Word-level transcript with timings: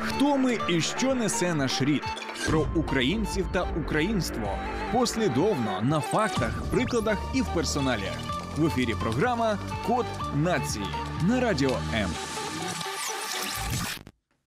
Хто 0.00 0.36
ми 0.36 0.58
і 0.68 0.80
що 0.80 1.14
несе 1.14 1.54
наш 1.54 1.82
рід? 1.82 2.02
Про 2.46 2.66
українців 2.76 3.46
та 3.52 3.62
українство 3.62 4.58
послідовно 4.92 5.80
на 5.82 6.00
фактах, 6.00 6.62
прикладах 6.70 7.18
і 7.34 7.42
в 7.42 7.54
персоналіях. 7.54 8.18
В 8.56 8.66
ефірі 8.66 8.94
програма 9.00 9.58
Код 9.86 10.06
нації 10.36 10.86
на 11.28 11.40
радіо 11.40 11.76
М. 11.94 12.10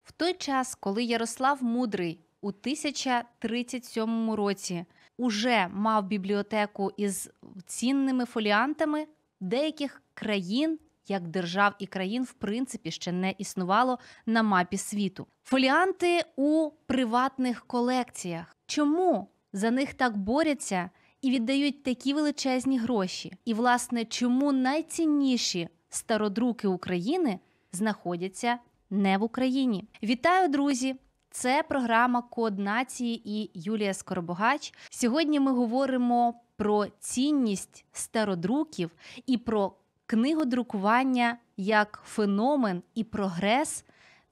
В 0.04 0.12
той 0.12 0.34
час, 0.34 0.74
коли 0.74 1.04
Ярослав 1.04 1.62
Мудрий 1.62 2.20
у 2.40 2.48
1037 2.48 4.30
році 4.30 4.84
уже 5.18 5.68
мав 5.72 6.04
бібліотеку 6.06 6.92
із 6.96 7.30
цінними 7.66 8.24
фоліантами 8.24 9.06
деяких 9.40 10.02
країн. 10.14 10.78
Як 11.08 11.28
держав 11.28 11.74
і 11.78 11.86
країн, 11.86 12.24
в 12.24 12.32
принципі, 12.32 12.90
ще 12.90 13.12
не 13.12 13.34
існувало 13.38 13.98
на 14.26 14.42
мапі 14.42 14.76
світу. 14.76 15.26
Фоліанти 15.44 16.24
у 16.36 16.70
приватних 16.86 17.66
колекціях. 17.66 18.56
Чому 18.66 19.28
за 19.52 19.70
них 19.70 19.94
так 19.94 20.16
борються 20.16 20.90
і 21.22 21.30
віддають 21.30 21.82
такі 21.82 22.14
величезні 22.14 22.78
гроші? 22.78 23.32
І, 23.44 23.54
власне, 23.54 24.04
чому 24.04 24.52
найцінніші 24.52 25.68
стародруки 25.88 26.68
України 26.68 27.38
знаходяться 27.72 28.58
не 28.90 29.18
в 29.18 29.22
Україні? 29.22 29.88
Вітаю, 30.02 30.48
друзі! 30.48 30.96
Це 31.30 31.62
програма 31.68 32.22
Код 32.22 32.58
нації 32.58 33.22
і 33.24 33.50
Юлія 33.54 33.94
Скоробогач. 33.94 34.74
Сьогодні 34.90 35.40
ми 35.40 35.52
говоримо 35.52 36.34
про 36.56 36.86
цінність 37.00 37.84
стародруків 37.92 38.90
і 39.26 39.38
про 39.38 39.72
книгодрукування 40.06 41.36
як 41.56 42.02
феномен 42.04 42.82
і 42.94 43.04
прогрес 43.04 43.84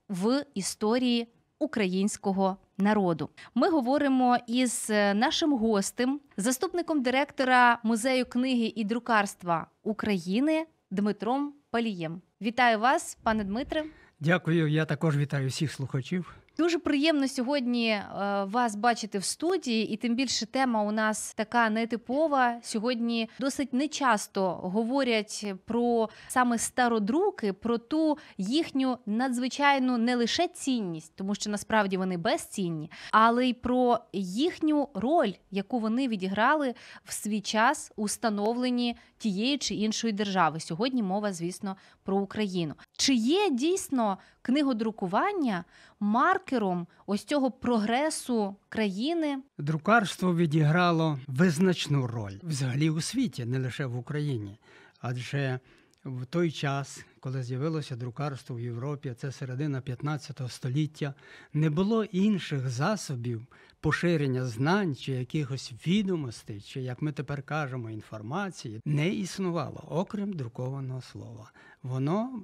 в 0.08 0.44
історії 0.54 1.28
українського 1.58 2.56
народу. 2.78 3.28
Ми 3.54 3.68
говоримо 3.70 4.38
із 4.46 4.86
нашим 5.14 5.52
гостем, 5.52 6.20
заступником 6.36 7.02
директора 7.02 7.78
музею 7.82 8.26
книги 8.26 8.72
і 8.76 8.84
друкарства 8.84 9.66
України 9.82 10.66
Дмитром 10.90 11.52
Палієм. 11.70 12.22
Вітаю 12.40 12.78
вас, 12.78 13.18
пане 13.22 13.44
Дмитре. 13.44 13.84
Дякую. 14.20 14.68
Я 14.68 14.84
також 14.84 15.16
вітаю 15.16 15.48
всіх 15.48 15.72
слухачів. 15.72 16.34
Дуже 16.58 16.78
приємно 16.78 17.28
сьогодні 17.28 17.88
е, 17.88 18.04
вас 18.44 18.76
бачити 18.76 19.18
в 19.18 19.24
студії, 19.24 19.88
і 19.88 19.96
тим 19.96 20.14
більше 20.14 20.46
тема 20.46 20.82
у 20.82 20.92
нас 20.92 21.34
така 21.34 21.70
нетипова. 21.70 22.58
Сьогодні 22.62 23.30
досить 23.40 23.72
нечасто 23.72 24.50
говорять 24.50 25.46
про 25.64 26.08
саме 26.28 26.58
стародруки, 26.58 27.52
про 27.52 27.78
ту 27.78 28.18
їхню 28.38 28.98
надзвичайну 29.06 29.98
не 29.98 30.16
лише 30.16 30.48
цінність, 30.48 31.12
тому 31.16 31.34
що 31.34 31.50
насправді 31.50 31.96
вони 31.96 32.16
безцінні, 32.16 32.90
але 33.10 33.48
й 33.48 33.52
про 33.52 33.98
їхню 34.12 34.88
роль, 34.94 35.32
яку 35.50 35.78
вони 35.78 36.08
відіграли 36.08 36.74
в 37.04 37.12
свій 37.12 37.40
час 37.40 37.92
у 37.96 38.08
тієї 39.18 39.58
чи 39.58 39.74
іншої 39.74 40.12
держави. 40.12 40.60
Сьогодні 40.60 41.02
мова, 41.02 41.32
звісно, 41.32 41.76
про 42.02 42.16
Україну. 42.16 42.74
Чи 42.96 43.14
є 43.14 43.50
дійсно 43.50 44.18
книгодрукування 44.42 45.64
маркером 46.00 46.86
ось 47.06 47.24
цього 47.24 47.50
прогресу 47.50 48.56
країни? 48.68 49.38
Друкарство 49.58 50.36
відіграло 50.36 51.18
визначну 51.26 52.06
роль 52.06 52.38
взагалі 52.42 52.90
у 52.90 53.00
світі, 53.00 53.44
не 53.44 53.58
лише 53.58 53.86
в 53.86 53.98
Україні, 53.98 54.58
адже 55.00 55.60
в 56.04 56.26
той 56.26 56.50
час, 56.50 57.04
коли 57.20 57.42
з'явилося 57.42 57.96
друкарство 57.96 58.56
в 58.56 58.60
Європі, 58.60 59.14
це 59.16 59.32
середина 59.32 59.80
15 59.80 60.40
століття, 60.48 61.14
не 61.52 61.70
було 61.70 62.04
інших 62.04 62.68
засобів 62.68 63.46
поширення 63.80 64.44
знань 64.44 64.96
чи 64.96 65.12
якихось 65.12 65.72
відомостей, 65.86 66.60
чи 66.60 66.80
як 66.80 67.02
ми 67.02 67.12
тепер 67.12 67.42
кажемо, 67.42 67.90
інформації, 67.90 68.80
не 68.84 69.08
існувало, 69.08 69.84
окрім 69.88 70.32
друкованого 70.32 71.00
слова. 71.00 71.52
Воно 71.82 72.42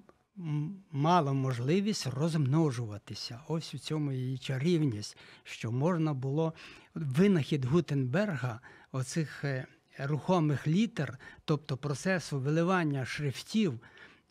мало 0.93 1.35
можливість 1.35 2.07
розмножуватися. 2.07 3.41
Ось 3.49 3.75
у 3.75 3.79
цьому 3.79 4.13
її 4.13 4.39
чарівність, 4.39 5.17
що 5.45 5.73
можна 5.73 6.15
було 6.15 6.55
винахід 6.95 7.65
Гутенберга, 7.65 8.61
оцих 8.93 9.45
е, 9.45 9.67
рухомих 9.99 10.67
літер, 10.67 11.19
тобто 11.45 11.77
процесу 11.77 12.41
виливання 12.41 13.05
шрифтів. 13.05 13.81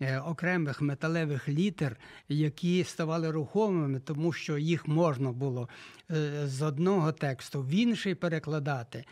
Е, 0.01 0.19
окремих 0.19 0.81
металевих 0.81 1.49
літер, 1.49 1.97
які 2.29 2.83
ставали 2.83 3.31
рухомими, 3.31 3.99
тому 3.99 4.33
що 4.33 4.57
їх 4.57 4.87
можна 4.87 5.31
було 5.31 5.69
е, 6.11 6.47
з 6.47 6.61
одного 6.61 7.11
тексту 7.11 7.63
в 7.63 7.69
інший 7.69 8.15
перекладати, 8.15 9.05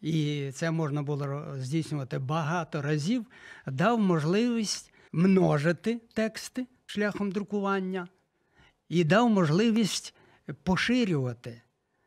і 0.00 0.50
це 0.54 0.70
можна 0.70 1.02
було 1.02 1.46
здійснювати 1.56 2.18
багато 2.18 2.82
разів, 2.82 3.26
дав 3.66 4.00
можливість 4.00 4.91
множити 5.12 6.00
тексти 6.14 6.66
шляхом 6.86 7.32
друкування 7.32 8.08
і 8.88 9.04
дав 9.04 9.30
можливість 9.30 10.14
поширювати 10.62 11.62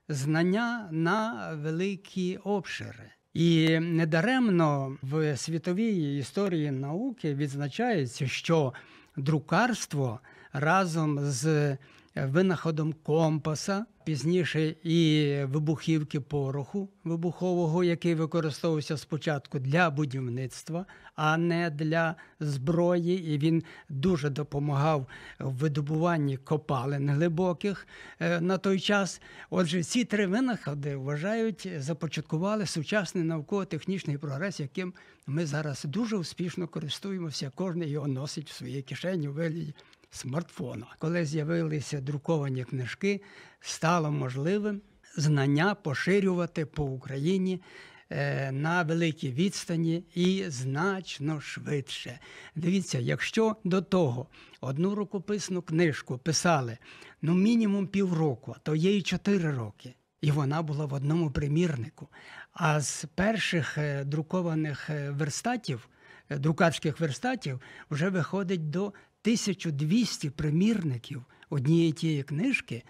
знання 0.10 0.88
на 0.92 1.50
великі 1.54 2.38
обшири. 2.38 3.12
І 3.34 3.80
недаремно 3.80 4.98
в 5.02 5.38
світовій 5.38 6.18
історії 6.18 6.72
науки 6.72 7.36
відзначається, 7.36 8.28
що 8.28 8.74
друкарство 9.18 10.20
разом 10.54 11.20
з 11.20 11.78
винаходом 12.16 12.94
компаса, 13.03 13.86
пізніше 14.06 14.76
і 14.84 15.38
вибухівки 15.44 16.20
пороху 16.20 16.90
вибухового, 17.03 17.84
який 17.84 18.16
використовувався 18.16 18.98
спочатку 18.98 19.59
для 19.59 19.90
будівництва, 19.90 20.86
а 21.16 21.38
не 21.38 21.70
для 21.70 22.16
зброї. 22.40 23.34
І 23.34 23.38
він 23.38 23.64
дуже 23.90 24.30
допомагав 24.30 25.08
в 25.40 25.54
видобуванні 25.54 26.38
копалин 26.38 27.09
глибоких 27.09 27.88
е, 28.20 28.42
на 28.42 28.58
той 28.58 28.80
час. 28.80 29.22
Отже, 29.50 29.84
ці 29.84 30.06
три 30.06 30.28
винаходи 30.28 30.96
вважають, 30.96 31.70
започаткували 31.78 32.66
сучасний 32.66 33.24
науково-технічний 33.24 34.18
прогрес, 34.18 34.59
яким 34.59 34.94
ми 35.28 35.46
зараз 35.46 35.84
дуже 35.84 36.18
успішно 36.18 36.68
користуємося. 36.68 37.52
Кожен 37.56 37.84
його 37.84 38.08
носить 38.08 38.50
в 38.50 38.54
своїй 38.54 38.81
кишені 38.81 39.28
у 39.28 39.34
вигляді 39.34 39.74
смартфона. 40.10 40.96
Коли 41.00 41.26
з'явилися 41.26 42.02
друковані 42.02 42.64
книжки, 42.64 43.22
стало 43.60 44.12
можливим 44.12 44.82
знання 45.18 45.76
поширювати 45.76 46.66
по 46.66 46.84
Україні. 46.84 47.62
Е, 48.10 48.52
на 48.52 48.84
великій 48.84 49.32
відстані 49.32 50.04
і 50.16 50.44
значно 50.48 51.42
швидше. 51.42 52.20
Дивіться, 52.56 53.00
якщо 53.00 53.56
до 53.64 53.82
того 53.82 54.28
одну 54.62 54.96
рукописну 54.96 55.62
книжку 55.62 56.18
писали 56.18 56.78
ну 57.22 57.34
мінімум 57.34 57.88
півроку, 57.88 58.56
то 58.64 58.76
є 58.76 58.98
і 58.98 59.02
чотири 59.02 59.52
роки, 59.52 59.96
і 60.22 60.32
вона 60.32 60.62
була 60.62 60.86
в 60.86 60.94
одному 60.94 61.32
примірнику. 61.32 62.08
А 62.54 62.82
з 62.82 63.06
перших 63.16 63.78
е, 63.78 64.04
друкованих 64.04 64.90
е, 64.90 65.10
верстатів, 65.10 65.90
друкарських 66.30 67.00
верстатів, 67.00 67.62
вже 67.90 68.10
виходить 68.10 68.70
до 68.70 68.94
1200 69.25 70.30
примірників 70.30 71.25
однієї 71.50 71.91
тієї 71.91 72.24
книжки 72.24 72.84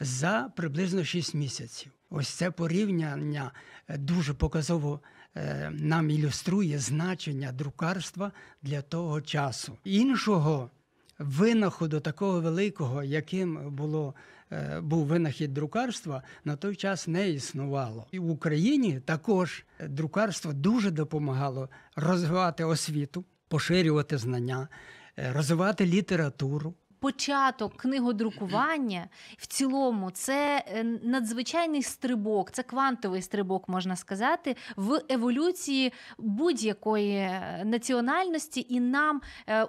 за 0.00 0.52
приблизно 0.56 1.04
6 1.04 1.34
місяців. 1.34 1.92
Ось 2.10 2.28
це 2.28 2.50
порівняння 2.50 3.52
е, 3.88 3.98
дуже 3.98 4.34
показово 4.34 5.00
е, 5.34 5.70
нам 5.74 6.10
ілюструє 6.10 6.78
значення 6.78 7.52
друкарства 7.52 8.32
для 8.62 8.82
того 8.82 9.20
часу. 9.20 9.78
Іншого 9.84 10.70
винаходу 11.18 12.00
такого 12.00 12.40
великого, 12.40 13.02
яким 13.02 13.70
було. 13.70 14.14
Е, 14.52 14.80
був 14.80 15.06
винахід 15.06 15.54
друкарства 15.54 16.22
на 16.44 16.56
той 16.56 16.76
час 16.76 17.08
не 17.08 17.30
існувало, 17.30 18.06
і 18.10 18.18
в 18.18 18.30
Україні 18.30 19.00
також 19.00 19.64
друкарство 19.88 20.52
дуже 20.52 20.90
допомагало 20.90 21.68
розвивати 21.96 22.64
освіту, 22.64 23.24
поширювати 23.48 24.18
знання, 24.18 24.68
розвивати 25.16 25.86
літературу. 25.86 26.74
Початок 27.00 27.76
книгодрукування 27.76 29.08
в 29.38 29.46
цілому 29.46 30.10
це 30.10 30.64
е, 30.66 30.84
надзвичайний 30.84 31.82
стрибок, 31.82 32.50
це 32.50 32.62
квантовий 32.62 33.22
стрибок, 33.22 33.68
можна 33.68 33.96
сказати, 33.96 34.56
в 34.76 35.00
еволюції 35.08 35.92
будь-якої 36.18 37.16
е, 37.16 37.62
національності, 37.64 38.66
і 38.68 38.80
нам, 38.80 39.20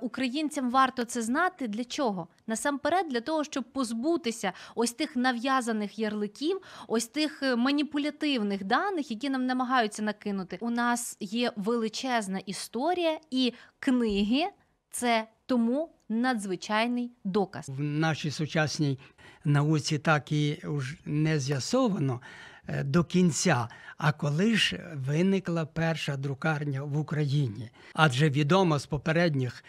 українцям, 0.02 0.72
варто 0.72 1.04
це 1.04 1.22
знати. 1.22 1.68
Для 1.68 1.84
чого? 1.84 2.28
Насамперед, 2.48 3.08
для 3.08 3.22
того, 3.22 3.44
щоб 3.44 3.64
позбутися 3.64 4.54
ось 4.76 4.92
тих 4.92 5.16
нав'язаних 5.16 6.00
ярликів, 6.00 6.62
ось 6.88 7.08
тих 7.08 7.44
маніпулятивних 7.58 8.64
даних, 8.64 9.12
які 9.12 9.30
нам 9.30 9.46
намагаються 9.46 10.04
накинути. 10.04 10.58
У 10.62 10.70
нас 10.70 11.18
є 11.20 11.52
величезна 11.56 12.40
історія 12.40 13.20
і 13.32 13.54
книги 13.80 14.48
це 14.92 15.28
Тому 15.46 15.90
надзвичайний 16.10 17.12
доказ. 17.24 17.70
В 17.70 17.82
нашій 17.82 18.32
сучасній 18.32 19.00
науці 19.46 19.98
так 19.98 20.32
і 20.32 20.64
не 21.06 21.40
з'ясовано 21.40 22.22
е, 22.68 22.84
до 22.84 23.04
кінця. 23.04 23.68
А 23.98 24.12
коли 24.12 24.56
ж 24.56 24.80
виникла 24.96 25.66
перша 25.66 26.18
друкарня 26.18 26.84
в 26.84 26.98
Україні? 26.98 27.70
Адже 27.94 28.30
відомо 28.30 28.80
з 28.80 28.86
попередніх 28.86 29.64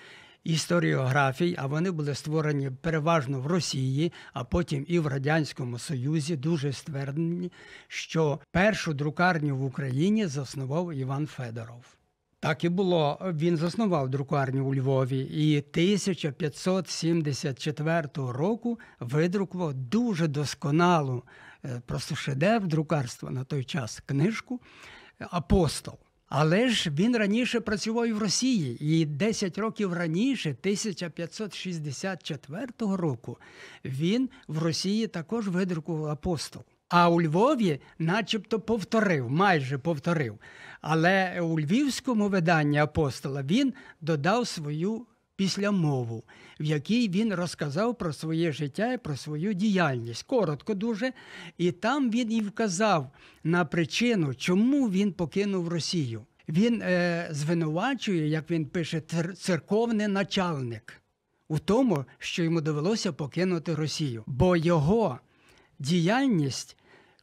історіографій, 0.44 1.56
а 1.58 1.66
вони 1.66 1.90
були 1.90 2.14
створені 2.14 2.70
переважно 2.70 3.40
в 3.40 3.46
Росії, 3.46 4.12
а 4.32 4.44
потім 4.44 4.84
і 4.88 4.98
в 4.98 5.06
Радянському 5.06 5.78
Союзі, 5.78 6.36
дуже 6.36 6.72
стверджені, 6.72 7.52
що 7.88 8.40
першу 8.50 8.94
друкарню 8.94 9.56
в 9.56 9.64
Україні 9.64 10.26
заснував 10.26 10.94
Іван 10.94 11.26
Федоров. 11.26 12.01
Так 12.42 12.64
і 12.64 12.68
було. 12.68 13.18
Він 13.22 13.56
заснував 13.56 14.08
друкарню 14.08 14.66
у 14.66 14.74
Львові 14.74 15.18
і 15.18 15.58
1574 15.58 18.08
року 18.14 18.78
видрукував 19.00 19.74
дуже 19.74 20.28
досконалу, 20.28 21.22
е, 21.64 21.82
просто 21.86 22.14
шедевр 22.14 22.66
друкарства 22.66 23.30
на 23.30 23.44
той 23.44 23.64
час 23.64 24.02
книжку 24.06 24.60
Апостол. 25.18 25.94
Але 26.28 26.68
ж 26.68 26.90
він 26.90 27.16
раніше 27.16 27.60
працював 27.60 28.08
і 28.08 28.12
в 28.12 28.18
Росії, 28.18 28.76
і 28.80 29.04
10 29.04 29.58
років 29.58 29.92
раніше, 29.92 30.50
1564 30.50 32.66
року, 32.78 33.38
він 33.84 34.28
в 34.48 34.58
Росії 34.58 35.06
також 35.06 35.48
видрукував 35.48 36.06
апостол. 36.06 36.62
А 36.92 37.08
у 37.08 37.22
Львові, 37.22 37.80
начебто, 37.98 38.60
повторив, 38.60 39.30
майже 39.30 39.78
повторив. 39.78 40.38
Але 40.80 41.40
у 41.40 41.60
львівському 41.60 42.28
виданні 42.28 42.78
апостола 42.78 43.42
він 43.42 43.74
додав 44.00 44.46
свою 44.46 45.06
післямову, 45.36 46.24
в 46.60 46.64
якій 46.64 47.08
він 47.08 47.34
розказав 47.34 47.98
про 47.98 48.12
своє 48.12 48.52
життя 48.52 48.92
і 48.92 48.98
про 48.98 49.16
свою 49.16 49.52
діяльність. 49.52 50.22
Коротко 50.22 50.74
дуже. 50.74 51.12
І 51.58 51.72
там 51.72 52.10
він 52.10 52.32
і 52.32 52.40
вказав 52.40 53.10
на 53.44 53.64
причину, 53.64 54.34
чому 54.34 54.90
він 54.90 55.12
покинув 55.12 55.68
Росію. 55.68 56.22
Він 56.48 56.82
е, 56.82 57.28
звинувачує, 57.30 58.28
як 58.28 58.50
він 58.50 58.66
пише, 58.66 59.02
церковний 59.36 60.08
начальник 60.08 61.02
у 61.48 61.58
тому, 61.58 62.04
що 62.18 62.42
йому 62.42 62.60
довелося 62.60 63.12
покинути 63.12 63.74
Росію. 63.74 64.24
Бо 64.26 64.56
його 64.56 65.18
діяльність, 65.78 66.76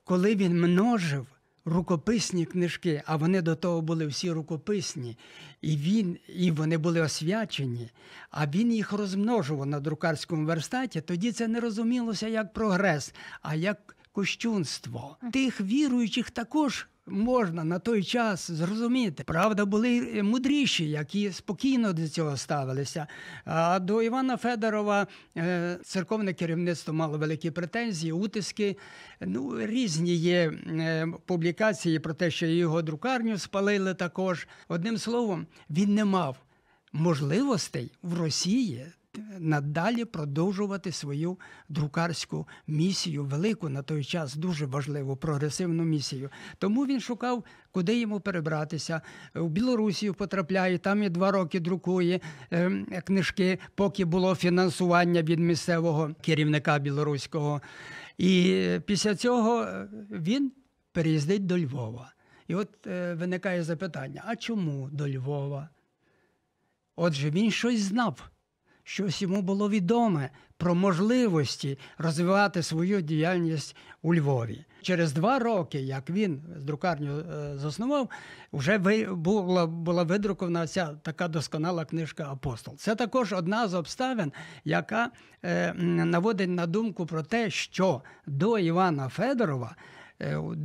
коли 0.10 0.36
він 0.36 0.62
множив 0.62 1.28
рукописні 1.66 2.46
книжки, 2.46 3.04
а 3.06 3.16
вони 3.16 3.42
до 3.42 3.56
того 3.56 3.82
були 3.82 4.08
всі 4.08 4.32
рукописні, 4.32 5.18
і 5.62 5.78
він, 5.78 6.18
і 6.28 6.52
вони 6.52 6.78
були 6.78 7.02
освячені, 7.02 7.90
а 8.32 8.48
він 8.48 8.74
їх 8.74 8.92
розмножував 8.92 9.66
на 9.66 9.80
друкарському 9.80 10.46
верстаті, 10.46 11.02
тоді 11.02 11.32
це 11.32 11.48
не 11.48 11.60
розумілося 11.60 12.28
як 12.28 12.54
прогрес, 12.54 13.14
а 13.42 13.56
як 13.56 13.96
кощунство. 14.12 15.18
Тих 15.34 15.62
віруючих 15.62 16.32
також. 16.32 16.88
Можна 17.10 17.64
на 17.64 17.80
той 17.80 18.04
час 18.04 18.52
зрозуміти. 18.52 19.24
Правда, 19.24 19.66
були 19.66 20.24
мудріші, 20.24 20.90
які 20.90 21.32
спокійно 21.32 21.94
до 21.94 22.08
цього 22.08 22.38
ставилися. 22.38 23.08
А 23.46 23.80
до 23.80 24.02
Івана 24.02 24.38
Федорова 24.38 25.08
е, 25.38 25.78
церковне 25.84 26.34
керівництво 26.34 26.94
мало 26.94 27.18
великі 27.18 27.52
претензії, 27.52 28.12
утиски. 28.12 28.78
Ну, 29.22 29.66
різні 29.66 30.16
є 30.16 30.52
е, 30.52 31.08
публікації 31.26 32.00
про 32.00 32.14
те, 32.14 32.32
що 32.32 32.46
його 32.46 32.82
друкарню 32.82 33.38
спалили 33.38 33.94
також. 33.94 34.48
Одним 34.68 34.98
словом, 34.98 35.48
він 35.70 35.96
не 35.96 36.06
мав 36.06 36.38
можливостей 36.94 37.92
в 38.02 38.20
Росії 38.20 38.86
надалі 39.40 40.06
продовжувати 40.06 40.92
свою 40.92 41.40
друкарську 41.70 42.48
місію, 42.68 43.26
велику 43.26 43.70
на 43.70 43.82
той 43.82 44.04
час 44.04 44.36
дуже 44.36 44.66
важливу 44.66 45.16
прогресивну 45.16 45.84
місію. 45.84 46.30
Тому 46.58 46.86
він 46.86 47.00
шукав, 47.00 47.44
куди 47.72 48.00
йому 48.00 48.20
перебратися. 48.20 49.02
У 49.36 49.48
Білорусію 49.48 50.14
потрапляє, 50.14 50.78
там 50.78 51.04
і 51.04 51.10
два 51.10 51.32
роки 51.32 51.60
друкує 51.60 52.20
е, 52.52 53.02
книжки, 53.06 53.60
поки 53.76 54.06
було 54.06 54.36
фінансування 54.36 55.22
від 55.22 55.40
місцевого 55.40 56.16
керівника 56.22 56.80
білоруського. 56.80 57.62
І 58.18 58.64
після 58.86 59.16
цього 59.16 59.62
е, 59.62 59.88
він 60.12 60.52
переїздить 60.92 61.46
до 61.46 61.60
Львова. 61.60 62.14
І 62.48 62.56
от 62.56 62.88
е, 62.88 63.14
виникає 63.14 63.64
запитання: 63.64 64.24
а 64.26 64.36
чому 64.36 64.90
до 64.92 65.10
Львова? 65.10 65.70
Отже, 66.96 67.30
він 67.30 67.52
щось 67.52 67.80
знав, 67.80 68.30
щось 68.90 69.22
йому 69.22 69.42
було 69.42 69.70
відоме 69.70 70.30
про 70.58 70.76
можливості 70.76 71.78
розвивати 71.98 72.64
свою 72.64 73.02
діяльність 73.02 73.76
у 74.02 74.16
Львові. 74.16 74.66
Через 74.82 75.14
два 75.14 75.40
роки, 75.40 75.80
як 75.80 76.10
він 76.10 76.42
друкарню 76.58 77.20
е, 77.20 77.58
заснував, 77.58 78.10
вже 78.54 78.78
була, 79.08 79.68
була 79.68 80.04
видрукована 80.04 80.68
ця 80.68 80.88
така 80.88 81.28
досконала 81.28 81.86
книжка 81.86 82.32
Апостол. 82.32 82.76
Це 82.78 82.96
також 82.96 83.34
одна 83.34 83.68
з 83.68 83.74
обставин, 83.74 84.32
яка 84.66 85.12
е, 85.44 85.74
наводить 86.06 86.50
на 86.50 86.66
думку 86.66 87.06
про 87.06 87.24
те, 87.24 87.50
що 87.50 88.02
до 88.28 88.60
Івана 88.60 89.10
Федорова 89.10 89.76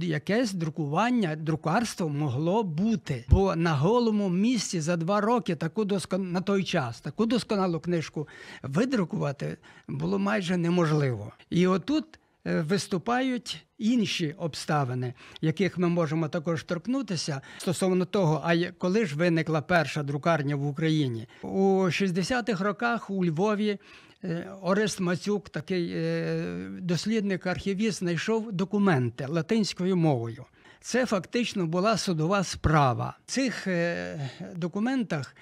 якесь 0.01 0.53
друкування, 0.53 1.37
друкарство 1.37 2.09
могло 2.09 2.63
бути. 2.63 3.25
Бо 3.29 3.57
на 3.57 3.75
голому 3.75 4.29
місці 4.29 4.81
за 4.81 4.97
два 4.97 5.21
роки 5.21 5.57
таку 5.57 5.85
доскон... 5.85 6.33
на 6.33 6.41
той 6.41 6.65
час 6.65 7.01
таку 7.01 7.27
досконалу 7.27 7.81
книжку 7.81 8.29
видрукувати 8.63 9.57
було 9.89 10.19
майже 10.19 10.57
неможливо. 10.57 11.33
І 11.51 11.67
отут 11.67 12.05
е, 12.47 12.61
виступають 12.61 13.67
інші 13.79 14.35
обставини, 14.39 15.15
яких 15.41 15.79
ми 15.79 15.89
можемо 15.89 16.29
також 16.29 16.63
торкнутися 16.63 17.41
стосовно 17.59 18.05
того, 18.05 18.43
а 18.45 18.73
коли 18.79 19.07
ж 19.07 19.17
виникла 19.17 19.61
перша 19.61 20.03
друкарня 20.03 20.57
в 20.57 20.67
Україні 20.67 21.29
у 21.43 21.85
60-х 21.85 22.65
роках 22.65 23.11
у 23.11 23.25
Львові. 23.25 23.79
Е, 24.25 24.51
Орест 24.63 25.01
Мацюк, 25.01 25.51
такий 25.51 25.93
е, 25.95 26.69
дослідник, 26.81 27.47
архівіст, 27.47 27.99
знайшов 27.99 28.53
документи 28.53 29.27
латинською 29.29 29.97
мовою. 29.97 30.45
Це 30.81 31.07
фактично 31.07 31.67
була 31.67 31.97
судова 31.97 32.45
справа. 32.45 33.19
В 33.27 33.31
цих 33.31 33.67
е, 33.67 34.31
документах 34.57 35.37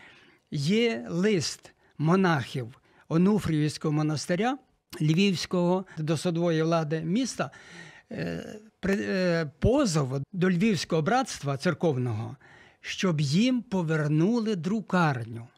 є 0.51 1.07
лист 1.11 1.73
монахів 1.99 2.79
Онуфріївського 3.09 3.93
монастиря 3.93 4.59
Львівського 5.01 5.85
до 5.99 6.17
судової 6.17 6.63
влади 6.63 7.01
міста. 7.01 7.51
Позов 9.59 10.21
до 10.33 10.51
Львівського 10.51 11.03
братства 11.03 11.57
церковного, 11.57 12.37
щоб 12.81 13.21
їм 13.21 13.63
повернули 13.63 14.57
друкарню 14.57 15.49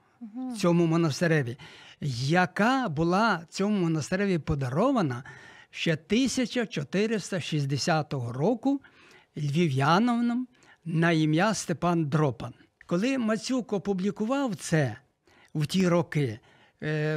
цьому 0.58 0.86
монастиреві, 0.86 1.56
яка 2.06 2.88
була 2.88 3.46
цьому 3.48 3.80
монастиреві 3.80 4.38
подарована 4.38 5.24
ще 5.70 5.92
1460 5.92 8.12
року 8.12 8.82
львів'яновном 9.36 10.48
на 10.84 11.10
ім'я 11.10 11.54
Степан 11.54 12.04
Дропан. 12.04 12.54
Коли 12.86 13.18
Мацюк 13.18 13.72
опублікував 13.72 14.56
це 14.56 14.96
в 15.54 15.66
ті 15.66 15.88
роки 15.88 16.38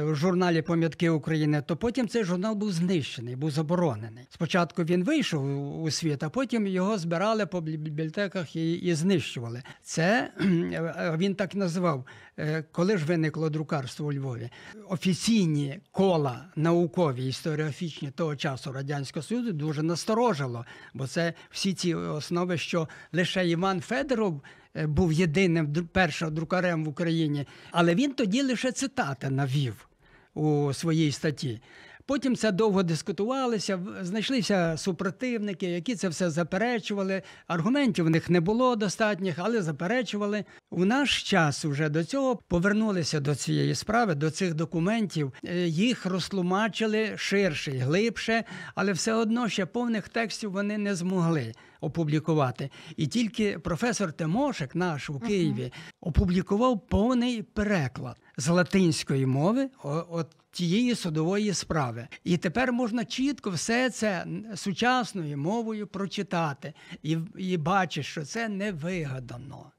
в 0.04 0.14
журналі 0.14 0.62
Пам'ятки 0.62 1.10
України, 1.10 1.62
то 1.66 1.76
потім 1.76 2.08
цей 2.08 2.24
журнал 2.24 2.54
був 2.54 2.72
знищений, 2.72 3.36
був 3.36 3.50
заборонений. 3.50 4.26
Спочатку 4.30 4.84
він 4.84 5.04
вийшов 5.04 5.82
у- 5.82 5.90
світ, 5.90 6.22
а 6.22 6.30
потім 6.30 6.66
його 6.66 6.98
збирали 6.98 7.46
по 7.46 7.60
бібліотеках 7.60 8.56
і, 8.56 8.72
і 8.74 8.94
знищували. 8.94 9.62
Це 9.82 10.30
е, 10.40 11.14
він 11.18 11.34
так 11.34 11.54
назвав. 11.54 12.06
е, 12.38 12.64
Коли 12.72 12.98
ж 12.98 13.04
виникло 13.04 13.50
друкарство 13.50 14.06
у 14.06 14.12
Львові, 14.12 14.50
офіційні 14.88 15.80
кола 15.90 16.44
наукові 16.56 17.26
історіографічні 17.26 18.10
того 18.10 18.36
часу 18.36 18.72
радянського 18.72 19.22
союзу 19.22 19.52
дуже 19.52 19.82
насторожило, 19.82 20.64
бо 20.94 21.06
це 21.06 21.32
всі 21.50 21.74
ці 21.74 21.94
основи, 21.94 22.58
що 22.58 22.88
лише 23.12 23.48
Іван 23.48 23.80
Федоров 23.80 24.34
е, 24.34 24.42
був 24.86 25.12
єдиним 25.12 25.88
першим 25.92 26.34
друкарем 26.34 26.84
в 26.84 26.88
Україні, 26.88 27.46
але 27.70 27.94
він 27.94 28.12
тоді 28.12 28.42
лише 28.42 28.72
цитати 28.72 29.30
навів 29.30 29.88
у 30.34 30.72
своїй 30.72 31.12
статті. 31.12 31.60
Потім 32.08 32.36
це 32.36 32.52
довго 32.52 32.82
дискутувалося, 32.82 33.80
знайшлися 34.00 34.76
супротивники, 34.76 35.66
які 35.66 35.94
це 35.94 36.08
все 36.08 36.30
заперечували. 36.30 37.22
Аргументів 37.46 38.04
в 38.04 38.10
них 38.10 38.30
не 38.30 38.40
було 38.40 38.76
достатніх, 38.76 39.34
але 39.38 39.62
заперечували. 39.62 40.44
У 40.70 40.84
наш 40.84 41.22
час 41.22 41.64
вже 41.64 41.88
до 41.88 42.04
цього 42.04 42.36
повернулися 42.36 43.20
до 43.20 43.34
цієї 43.34 43.74
справи, 43.74 44.14
до 44.14 44.30
цих 44.30 44.54
документів. 44.54 45.32
Е, 45.44 45.66
Їх 45.66 46.06
розтлумачили 46.06 47.12
ширше 47.16 47.76
і 47.76 47.78
глибше, 47.78 48.44
але 48.74 48.92
все 48.92 49.12
одно 49.12 49.48
ще 49.48 49.66
повних 49.66 50.08
текстів 50.08 50.52
вони 50.52 50.78
не 50.78 50.94
змогли 50.94 51.52
опублікувати. 51.80 52.70
І 52.96 53.06
тільки 53.06 53.58
професор 53.58 54.12
Тимошик, 54.12 54.74
наш 54.74 55.10
у 55.10 55.20
Києві, 55.20 55.72
опублікував 56.00 56.86
повний 56.86 57.42
переклад 57.42 58.16
з 58.36 58.48
латинської 58.48 59.26
мови 59.26 59.70
от 60.10 60.36
тієї 60.50 60.94
судової 60.94 61.54
справи. 61.54 62.08
І 62.24 62.36
тепер 62.36 62.72
можна 62.72 63.04
чітко 63.04 63.50
все 63.50 63.90
це 63.90 64.26
сучасною 64.54 65.38
мовою 65.38 65.86
прочитати 65.86 66.72
і, 67.02 67.18
і 67.36 67.56
бачиш, 67.56 68.06
що 68.06 68.24
це 68.24 68.48
не 68.48 68.72
вигадано. 68.72 69.72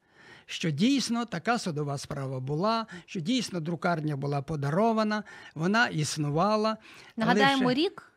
Що 0.45 0.71
дійсно 0.71 1.25
така 1.25 1.59
судова 1.59 1.97
справа 1.97 2.39
була, 2.39 2.85
що 3.05 3.19
дійсно 3.19 3.59
друкарня 3.59 4.15
була 4.15 4.41
подарована, 4.41 5.23
вона 5.55 5.87
існувала. 5.87 6.77
Нагадаємо 7.17 7.67
лише 7.67 7.81
рік. 7.81 8.08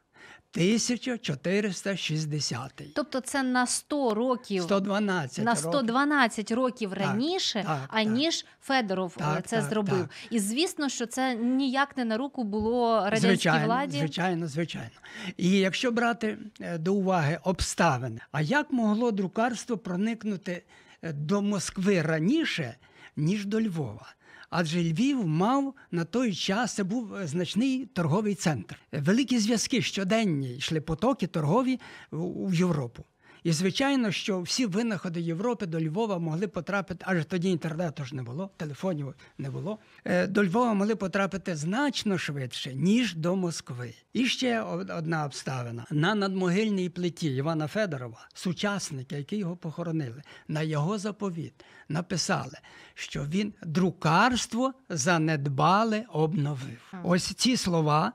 1460 0.54 2.82
Тобто 2.94 3.20
це 3.20 3.42
на 3.42 3.66
100 3.66 4.14
років 4.14 4.62
112 4.62 5.44
на 5.44 5.50
років. 5.50 5.68
112 5.68 6.50
років 6.50 6.92
раніше, 6.92 7.62
так, 7.66 7.80
аніж 7.88 8.46
Федоров 8.60 9.14
е, 9.16 9.20
Так, 9.20 9.46
це 9.46 9.60
так, 9.60 9.70
зробив. 9.70 10.00
так. 10.00 10.10
І 10.30 10.38
звісно, 10.38 10.88
що 10.88 11.06
це 11.06 11.34
ніяк 11.34 11.96
не 11.96 12.04
на 12.04 12.16
руку 12.16 12.44
було 12.44 13.00
радянській 13.04 13.28
звичайно, 13.28 13.66
владі. 13.66 13.98
Звичайно, 13.98 14.48
звичайно. 14.48 14.90
І 15.36 15.50
якщо 15.50 15.90
брати 15.90 16.38
е, 16.60 16.78
до 16.78 16.94
уваги 16.94 17.38
обставини, 17.44 18.20
а 18.32 18.40
як 18.40 18.72
могло 18.72 19.10
друкарство 19.10 19.78
проникнути 19.78 20.62
е, 21.02 21.12
до 21.12 21.42
Москви 21.42 22.02
раніше, 22.02 22.74
ніж 23.16 23.46
до 23.46 23.60
Львова? 23.60 24.14
Адже 24.54 24.82
Львів 24.82 25.26
мав 25.26 25.74
на 25.90 26.04
той 26.04 26.34
час 26.34 26.74
це 26.74 26.84
був 26.84 27.14
е, 27.14 27.26
значний 27.26 27.86
торговий 27.86 28.34
центр. 28.34 28.76
Великі 28.92 29.38
зв'язки 29.38 29.82
щоденні 29.82 30.56
йшли 30.56 30.80
потоки 30.80 31.26
торгові 31.26 31.80
в 32.10 32.54
Європу. 32.54 33.04
І 33.44 33.52
звичайно, 33.52 34.10
що 34.12 34.40
всі 34.40 34.66
винаходи 34.66 35.20
Європи 35.20 35.66
до 35.66 35.80
Львова 35.80 36.18
могли 36.18 36.48
потрапити, 36.48 37.04
аж 37.08 37.24
тоді 37.24 37.50
інтернету 37.50 38.04
ж 38.04 38.16
не 38.16 38.22
було, 38.22 38.50
телефонів 38.56 39.14
не 39.38 39.50
було. 39.50 39.78
е, 40.04 40.26
До 40.26 40.44
Львова 40.44 40.74
могли 40.74 40.96
потрапити 40.96 41.56
значно 41.56 42.18
швидше, 42.18 42.74
ніж 42.74 43.14
до 43.14 43.36
Москви. 43.36 43.94
І 44.12 44.26
ще 44.26 44.60
одна 44.96 45.24
обставина: 45.24 45.86
на 45.90 46.14
надмогильній 46.14 46.88
плиті 46.88 47.34
Івана 47.36 47.66
Федорова, 47.66 48.28
сучасники, 48.34 49.16
які 49.16 49.36
його 49.36 49.56
похоронили, 49.56 50.22
на 50.48 50.62
його 50.62 50.98
заповіт 50.98 51.64
написали, 51.88 52.58
що 52.94 53.24
він 53.24 53.54
друкарство 53.62 54.74
занедбале 54.88 56.04
обновив. 56.12 56.92
Ось 57.02 57.34
ці 57.34 57.56
слова. 57.56 58.12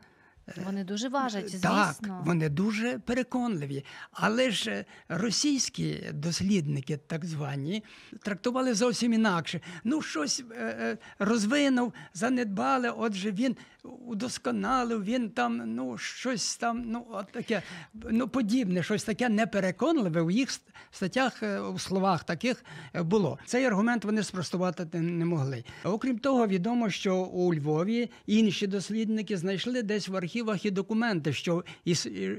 Вони 0.66 0.84
дуже 0.84 1.10
важать, 1.10 1.50
звісно. 1.50 1.70
Так, 1.70 1.96
вони 2.25 2.50
дуже 2.50 3.00
переконливі. 3.00 3.86
Але 4.12 4.51
ж 4.51 4.72
е, 4.72 4.86
російські 5.10 6.04
дослідники, 6.13 7.00
так 7.08 7.25
звані, 7.25 7.84
трактували 8.24 8.74
зовсім 8.74 9.13
інакше. 9.13 9.62
Ну, 9.84 10.01
щось 10.01 10.44
е, 10.51 10.56
е, 10.60 10.98
розвинув, 11.20 11.94
занедбали, 12.13 12.89
отже, 12.89 13.32
він 13.32 13.56
удосконалив, 14.08 15.04
він 15.04 15.30
там, 15.30 15.75
ну, 15.75 15.98
щось 15.98 16.58
там, 16.58 16.84
ну, 16.86 17.06
от 17.12 17.32
таке, 17.32 17.62
ну, 17.94 18.27
подібне, 18.27 18.84
щось 18.84 19.04
таке 19.04 19.30
непереконливе 19.30 20.22
у 20.22 20.32
їх 20.32 20.50
статтях, 20.92 21.44
у 21.75 21.80
словах 21.80 22.24
таких 22.24 22.63
було. 22.94 23.39
Цей 23.46 23.66
аргумент 23.66 24.06
вони 24.06 24.24
спростувати 24.24 25.00
не- 25.00 25.25
могли. 25.25 25.63
Окрім 25.84 26.20
того, 26.20 26.48
відомо, 26.48 26.89
що 26.89 27.16
у 27.18 27.54
Львові 27.54 28.10
інші 28.25 28.68
дослідники 28.68 29.38
знайшли 29.38 29.82
десь 29.84 30.08
в 30.08 30.16
архівах 30.38 30.65
і 30.65 30.72
документи, 30.72 31.34
що 31.34 31.63
і- 31.86 31.96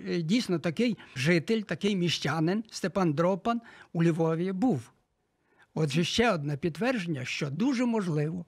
і 0.09 0.23
дійсно 0.23 0.59
такий 0.59 0.99
житель, 1.17 1.63
такий 1.63 1.97
міщанин 1.97 2.65
Степан 2.71 3.13
Дропан 3.13 3.61
у 3.93 4.05
Львові 4.05 4.53
був. 4.53 4.91
Отже, 5.75 6.05
ще 6.05 6.33
одне 6.33 6.57
підтвердження, 6.57 7.25
що 7.25 7.51
дуже 7.51 7.85
можливо, 7.85 8.45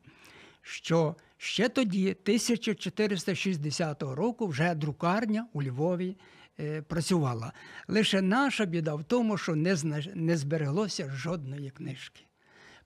що 0.62 1.16
ще 1.36 1.68
тоді, 1.68 2.14
1460 2.14 4.14
року, 4.14 4.46
вже 4.46 4.74
друкарня 4.74 5.46
у 5.52 5.62
Львові 5.62 6.16
е, 6.60 6.82
працювала. 6.82 7.52
Лише 7.88 8.22
наша 8.22 8.64
біда 8.64 8.94
в 8.94 9.04
тому, 9.04 9.38
що 9.38 9.56
не, 9.56 9.76
не 10.14 10.36
збереглося 10.36 11.10
жодної 11.14 11.70
книжки. 11.70 12.20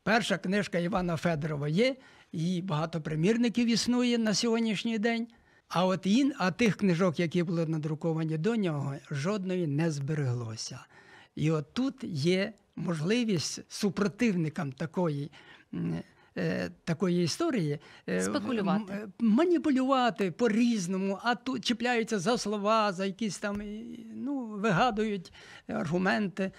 Перша 0.03 0.39
книжка 0.39 0.79
Івана 0.79 1.17
Федорова 1.17 1.69
є, 1.69 1.97
її 2.33 2.63
багато 2.63 3.01
примірників 3.01 3.67
існує 3.67 4.19
на 4.19 4.35
сьогоднішній 4.35 4.99
день. 4.99 5.27
А 5.69 5.87
от 5.87 6.07
ін, 6.07 6.33
а 6.39 6.51
тих 6.51 6.77
книжок, 6.77 7.21
які 7.21 7.43
були 7.43 7.67
надруковані 7.67 8.39
до 8.39 8.57
нього, 8.57 8.95
жодної 9.11 9.67
не 9.67 9.91
збереглося. 9.91 10.79
І 11.37 11.51
от 11.51 11.73
тут 11.73 11.95
є 12.05 12.53
можливість 12.77 13.61
супротивникам 13.69 14.73
такої. 14.73 15.31
е, 16.37 16.71
Такої 16.85 17.25
історії 17.25 17.79
е, 18.09 18.23
Спекулювати. 18.23 19.09
маніпулювати 19.19 20.31
по-різному, 20.31 21.19
а 21.23 21.35
тут 21.35 21.65
чіпляються 21.65 22.19
за 22.19 22.39
слова, 22.39 22.93
за 22.93 23.07
якісь 23.07 23.39
там 23.39 23.63
ну, 24.15 24.47
вигадують 24.47 25.33
аргументи. 25.69 26.51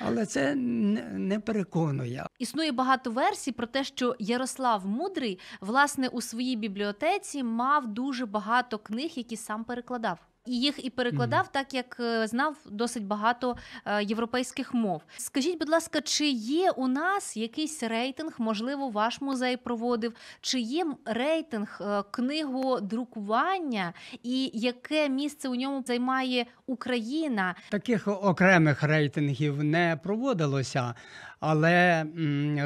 Але 0.00 0.26
це 0.26 0.54
не 0.54 1.40
переконує. 1.40 2.26
Існує 2.38 2.72
багато 2.72 3.10
версій 3.10 3.52
про 3.52 3.66
те, 3.66 3.84
що 3.84 4.16
Ярослав 4.18 4.86
Мудрий, 4.86 5.38
власне, 5.60 6.08
у 6.08 6.20
своїй 6.20 6.56
бібліотеці 6.56 7.42
мав 7.42 7.86
дуже 7.86 8.26
багато 8.26 8.78
книг, 8.78 9.10
які 9.14 9.36
сам 9.36 9.64
перекладав. 9.64 10.18
І 10.48 10.60
їх 10.60 10.84
і 10.84 10.90
перекладав, 10.90 11.52
так 11.52 11.74
як 11.74 11.96
е, 12.00 12.26
знав 12.26 12.56
досить 12.70 13.04
багато 13.04 13.56
е, 13.84 14.04
європейських 14.04 14.74
мов. 14.74 15.02
Скажіть, 15.16 15.58
будь 15.58 15.68
ласка, 15.68 16.00
чи 16.00 16.28
є 16.30 16.70
у 16.70 16.88
нас 16.88 17.36
якийсь 17.36 17.82
рейтинг? 17.82 18.32
Можливо, 18.38 18.88
ваш 18.88 19.20
музей 19.20 19.56
проводив? 19.56 20.12
Чи 20.40 20.60
є 20.60 20.86
рейтинг 21.04 21.78
е, 21.80 22.02
книгодрукування, 22.10 23.92
і 24.22 24.50
яке 24.54 25.08
місце 25.08 25.48
у 25.48 25.54
ньому 25.54 25.84
займає 25.86 26.46
Україна? 26.66 27.54
Таких 27.70 28.08
окремих 28.08 28.82
рейтингів 28.82 29.64
не 29.64 29.98
проводилося, 30.02 30.94
але 31.40 32.06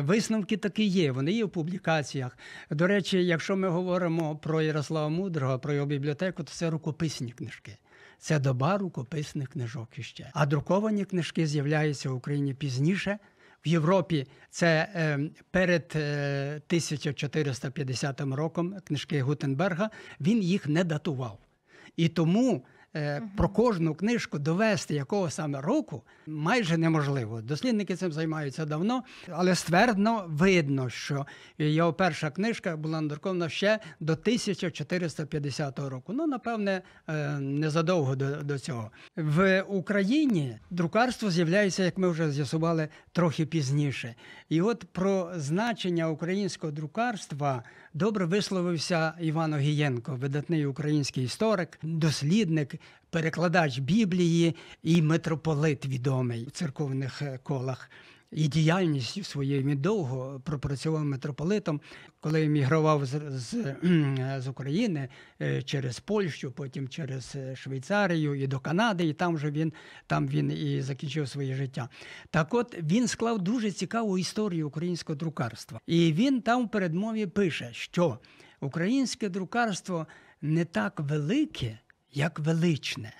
висновки 0.04 0.56
такі 0.56 0.84
є. 0.84 1.12
Вони 1.12 1.32
є 1.32 1.44
в 1.44 1.50
публікаціях. 1.50 2.38
До 2.70 2.86
речі, 2.86 3.24
якщо 3.24 3.56
ми 3.56 3.68
говоримо 3.68 4.36
про 4.36 4.62
Ярослава 4.62 5.08
Мудрого, 5.08 5.58
про 5.58 5.72
його 5.72 5.86
бібліотеку, 5.86 6.44
то 6.44 6.52
це 6.52 6.70
рукописні 6.70 7.32
книжки. 7.32 7.76
Це 8.18 8.38
доба 8.38 8.78
рукописних 8.78 9.48
книжок 9.48 9.88
іще. 9.98 10.30
А 10.34 10.46
друковані 10.46 11.04
книжки 11.04 11.46
з'являються 11.46 12.10
в 12.10 12.14
Україні 12.14 12.54
пізніше. 12.54 13.18
В 13.66 13.68
Європі 13.68 14.26
це 14.50 14.88
е, 14.94 15.18
перед 15.50 15.92
е, 15.96 16.60
1450 16.66 18.20
роком 18.20 18.74
книжки 18.84 19.22
Гутенберга. 19.22 19.90
Він 20.20 20.42
їх 20.42 20.66
не 20.66 20.84
датував. 20.84 21.38
І 21.96 22.08
тому 22.08 22.54
е, 22.54 22.81
про 23.36 23.48
кожну 23.48 23.94
книжку 23.94 24.38
довести 24.38 24.94
якого 24.94 25.30
саме 25.30 25.60
року 25.60 26.02
майже 26.26 26.76
неможливо. 26.76 27.42
Дослідники 27.42 27.96
цим 27.96 28.12
займаються 28.12 28.64
давно, 28.64 29.02
але 29.28 29.54
ствердно 29.54 30.24
видно, 30.28 30.90
що 30.90 31.26
його 31.58 31.92
перша 31.92 32.30
книжка 32.30 32.76
була 32.76 33.00
надрукована 33.00 33.48
ще 33.48 33.78
до 34.00 34.12
1450 34.12 35.78
року. 35.78 36.12
Ну, 36.12 36.26
напевне, 36.26 36.82
е, 37.08 37.28
незадовго 37.40 38.16
до, 38.16 38.36
до 38.36 38.58
цього. 38.58 38.90
В 39.16 39.62
Україні 39.62 40.58
друкарство 40.70 41.30
з'являється, 41.30 41.84
як 41.84 41.98
ми 41.98 42.08
вже 42.08 42.30
з'ясували, 42.30 42.88
трохи 43.12 43.46
пізніше. 43.46 44.14
І 44.48 44.60
от 44.60 44.84
про 44.92 45.32
значення 45.36 46.08
українського 46.08 46.72
друкарства 46.72 47.62
добре 47.94 48.24
висловився 48.24 49.12
Іван 49.20 49.52
Огієнко, 49.52 50.16
видатний 50.16 50.66
український 50.66 51.24
історик, 51.24 51.78
дослідник, 51.82 52.74
перекладач 53.10 53.78
Біблії 53.78 54.56
і 54.82 55.02
митрополит 55.02 55.86
відомий 55.86 56.46
у 56.46 56.50
церковних 56.50 57.22
е, 57.22 57.38
колах. 57.42 57.90
І 58.32 58.48
діяльністю 58.48 59.24
своєю 59.24 59.62
він 59.62 59.78
довго 59.78 60.40
пропрацював 60.44 61.04
митрополитом, 61.04 61.80
коли 62.20 62.44
емігрував 62.44 63.06
з, 63.06 63.20
з, 63.30 63.76
з 64.38 64.48
України 64.48 65.08
е, 65.40 65.62
через 65.62 66.00
Польщу, 66.00 66.52
потім 66.52 66.88
через 66.88 67.32
е, 67.36 67.56
Швейцарію 67.56 68.34
і 68.34 68.46
до 68.46 68.60
Канади, 68.60 69.06
і 69.06 69.12
там 69.12 69.38
же 69.38 69.50
він, 69.50 69.72
там 70.06 70.28
він 70.28 70.50
і 70.50 70.82
закінчив 70.82 71.28
своє 71.28 71.54
життя. 71.54 71.88
Так 72.30 72.54
от 72.54 72.76
він 72.82 73.08
склав 73.08 73.42
дуже 73.42 73.70
цікаву 73.70 74.18
історію 74.18 74.68
українського 74.68 75.16
друкарства. 75.16 75.80
І 75.86 76.12
він 76.12 76.40
там 76.40 76.66
в 76.66 76.70
передмові 76.70 77.26
пише, 77.26 77.68
що 77.72 78.18
українське 78.60 79.28
друкарство 79.28 80.06
не 80.42 80.64
так 80.64 81.00
велике, 81.00 81.78
як 82.12 82.38
величне. 82.38 83.12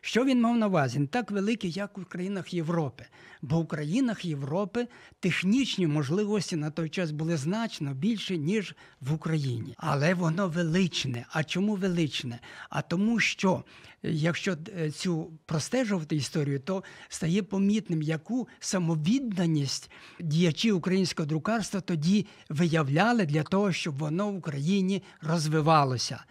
Що 0.00 0.24
він 0.24 0.40
мав 0.40 0.56
на 0.56 0.66
увазі? 0.66 0.98
Не 0.98 1.06
так 1.06 1.30
великий, 1.30 1.70
як 1.70 1.98
у 1.98 2.04
країнах 2.04 2.54
Європи. 2.54 3.04
Бо 3.42 3.60
в 3.60 3.68
країнах 3.68 4.24
Європи 4.24 4.88
технічні 5.20 5.86
можливості 5.86 6.56
на 6.56 6.70
той 6.70 6.88
час 6.88 7.10
були 7.10 7.36
значно 7.36 7.94
більше, 7.94 8.36
ніж 8.36 8.74
в 9.00 9.12
Україні. 9.12 9.74
Але 9.76 10.14
воно 10.14 10.48
величне. 10.48 11.26
А 11.30 11.44
чому 11.44 11.74
величне? 11.74 12.40
А 12.70 12.82
тому, 12.82 13.20
що 13.20 13.64
якщо 14.02 14.56
е, 14.78 14.90
цю 14.90 15.30
простежувати 15.46 16.16
історію, 16.16 16.60
то 16.60 16.84
стає 17.08 17.42
помітним, 17.42 18.02
яку 18.02 18.48
самовідданість 18.60 19.90
діячі 20.20 20.72
українського 20.72 21.26
друкарства 21.26 21.80
тоді 21.80 22.26
виявляли 22.48 23.26
для 23.26 23.42
того, 23.42 23.72
щоб 23.72 23.98
воно 23.98 24.30
в 24.30 24.36
Україні 24.36 25.02
розвивалося. 25.22 26.24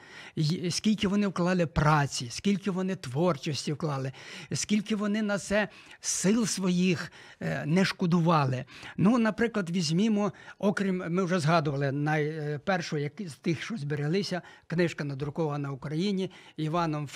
Скільки 0.69 1.07
вони 1.07 1.27
вклали 1.27 1.67
праці, 1.67 2.27
скільки 2.29 2.71
вони 2.71 2.95
творчості 2.95 3.73
вклали, 3.73 4.11
скільки 4.53 4.95
вони 4.95 5.21
на 5.21 5.37
це 5.37 5.67
сил 5.99 6.45
своїх 6.45 7.11
е, 7.39 7.63
не 7.65 7.85
шкодували. 7.85 8.65
Ну, 8.97 9.17
наприклад, 9.17 9.69
візьмімо, 9.69 10.33
окрім 10.59 11.03
ми 11.09 11.23
вже 11.23 11.39
згадували 11.39 11.91
найпершу, 11.91 12.97
як 12.97 13.13
з 13.25 13.33
тих, 13.33 13.63
що 13.63 13.77
збереглися, 13.77 14.41
книжка 14.67 15.03
надрукована 15.03 15.71
в 15.71 15.73
Україні 15.73 16.31
Іваном 16.57 17.07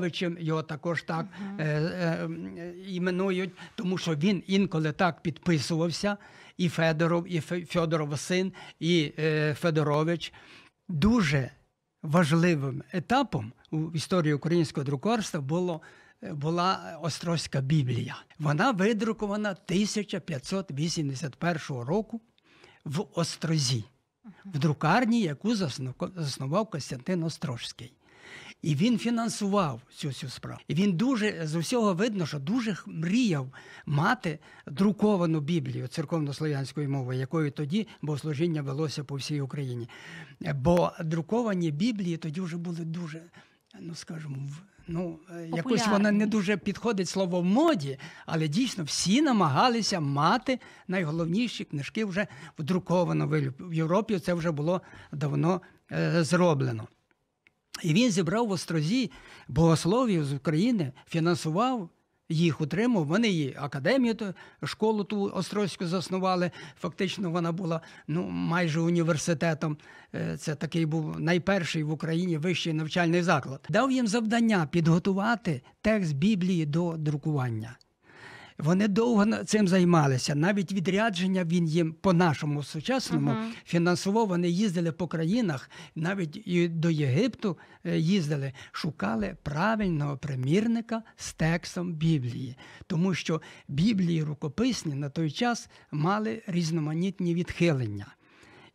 Федоровичем. 0.00 0.36
Його 0.40 0.62
також 0.62 1.02
так 1.02 1.26
е, 1.58 1.64
е, 1.64 2.28
іменують, 2.88 3.50
тому 3.74 3.98
що 3.98 4.14
він 4.14 4.42
інколи 4.46 4.92
так 4.92 5.22
підписувався. 5.22 6.16
І 6.56 6.68
Федоров, 6.68 7.28
і 7.28 7.40
Федоров 7.40 8.18
син, 8.18 8.52
і 8.80 9.12
е, 9.18 9.54
Федорович. 9.54 10.32
Дуже 10.88 11.50
важливим 12.02 12.82
етапом 12.92 13.52
у 13.70 13.90
історії 13.94 14.34
українського 14.34 14.84
друкарства 14.84 15.40
було. 15.40 15.80
Була 16.32 16.98
Острозька 17.02 17.60
Біблія. 17.60 18.16
Вона 18.38 18.70
видрукована 18.70 19.50
1581 19.50 21.58
року 21.68 22.20
в 22.84 23.04
Острозі, 23.14 23.84
в 24.44 24.58
друкарні, 24.58 25.20
яку 25.20 25.54
заснував 26.16 26.70
Костянтин 26.70 27.22
Острожський. 27.22 27.92
І 28.62 28.74
він 28.74 28.98
фінансував 28.98 29.80
цю 29.94 30.12
цю 30.12 30.28
справу. 30.28 30.60
І 30.68 30.74
він 30.74 30.92
дуже 30.92 31.46
з 31.46 31.54
усього 31.54 31.94
видно, 31.94 32.26
що 32.26 32.38
дуже 32.38 32.76
мріяв 32.86 33.52
мати 33.86 34.38
друковану 34.66 35.40
Біблію 35.40 35.88
церковнослов'янською 35.88 36.90
мовою, 36.90 37.18
якою 37.18 37.50
тоді 37.50 37.88
богослужіння 38.02 38.62
велося 38.62 39.04
по 39.04 39.14
всій 39.14 39.40
Україні. 39.40 39.88
Бо 40.54 40.92
друковані 41.04 41.70
Біблії 41.70 42.16
тоді 42.16 42.40
вже 42.40 42.56
були 42.56 42.84
дуже, 42.84 43.22
ну 43.80 43.94
скажімо, 43.94 44.36
Ну, 44.92 45.18
якось 45.56 45.86
вона 45.86 46.12
не 46.12 46.26
дуже 46.26 46.56
підходить 46.56 47.08
слово 47.08 47.40
в 47.40 47.44
моді, 47.44 47.98
але 48.26 48.48
дійсно 48.48 48.84
всі 48.84 49.22
намагалися 49.22 50.00
мати 50.00 50.58
найголовніші 50.88 51.64
книжки 51.64 52.04
вже 52.04 52.26
в 52.58 52.62
друковано 52.62 53.26
в 53.58 53.74
Європі. 53.74 54.18
Це 54.18 54.34
вже 54.34 54.50
було 54.50 54.82
давно 55.12 55.60
е, 55.92 56.24
зроблено. 56.24 56.88
І 57.82 57.94
він 57.94 58.10
зібрав 58.10 58.46
в 58.46 58.50
Острозі 58.50 59.10
богословів 59.48 60.24
з 60.24 60.32
України, 60.32 60.92
фінансував 61.08 61.90
їх, 62.30 62.60
утримав. 62.60 63.06
Вони 63.06 63.28
її 63.28 63.56
академію, 63.60 64.16
школу 64.64 65.04
ту 65.04 65.32
Острозьку 65.34 65.86
заснували. 65.86 66.50
Фактично, 66.80 67.30
вона 67.30 67.52
була 67.52 67.80
ну, 68.08 68.28
майже 68.30 68.80
університетом. 68.80 69.76
Е, 70.14 70.36
це 70.36 70.54
такий 70.54 70.86
був 70.86 71.20
найперший 71.20 71.82
в 71.82 71.92
Україні 71.92 72.38
вищий 72.38 72.72
навчальний 72.72 73.22
заклад. 73.22 73.66
Дав 73.68 73.92
їм 73.92 74.06
завдання 74.06 74.68
підготувати 74.70 75.62
текст 75.80 76.14
Біблії 76.14 76.66
до 76.66 76.96
друкування. 76.96 77.76
Вони 78.62 78.88
довго 78.88 79.44
цим 79.44 79.68
займалися. 79.68 80.34
Навіть 80.34 80.72
відрядження 80.72 81.44
він 81.44 81.66
їм 81.66 81.92
по 81.92 82.12
нашому 82.12 82.62
сучасному 82.62 83.30
uh-huh. 83.30 83.50
фінансував. 83.64 84.28
Вони 84.28 84.48
їздили 84.48 84.92
по 84.92 85.08
країнах, 85.08 85.70
навіть 85.94 86.42
і 86.46 86.68
до 86.68 86.90
Єгипту 86.90 87.58
е, 87.84 87.98
їздили, 87.98 88.52
шукали 88.72 89.36
правильного 89.42 90.16
примірника 90.16 91.02
з 91.16 91.32
текстом 91.32 91.92
Біблії, 91.92 92.56
тому 92.86 93.14
що 93.14 93.40
Біблії 93.68 94.22
рукописні 94.22 94.94
на 94.94 95.10
той 95.10 95.30
час 95.30 95.68
мали 95.90 96.42
різноманітні 96.46 97.34
відхилення. 97.34 98.06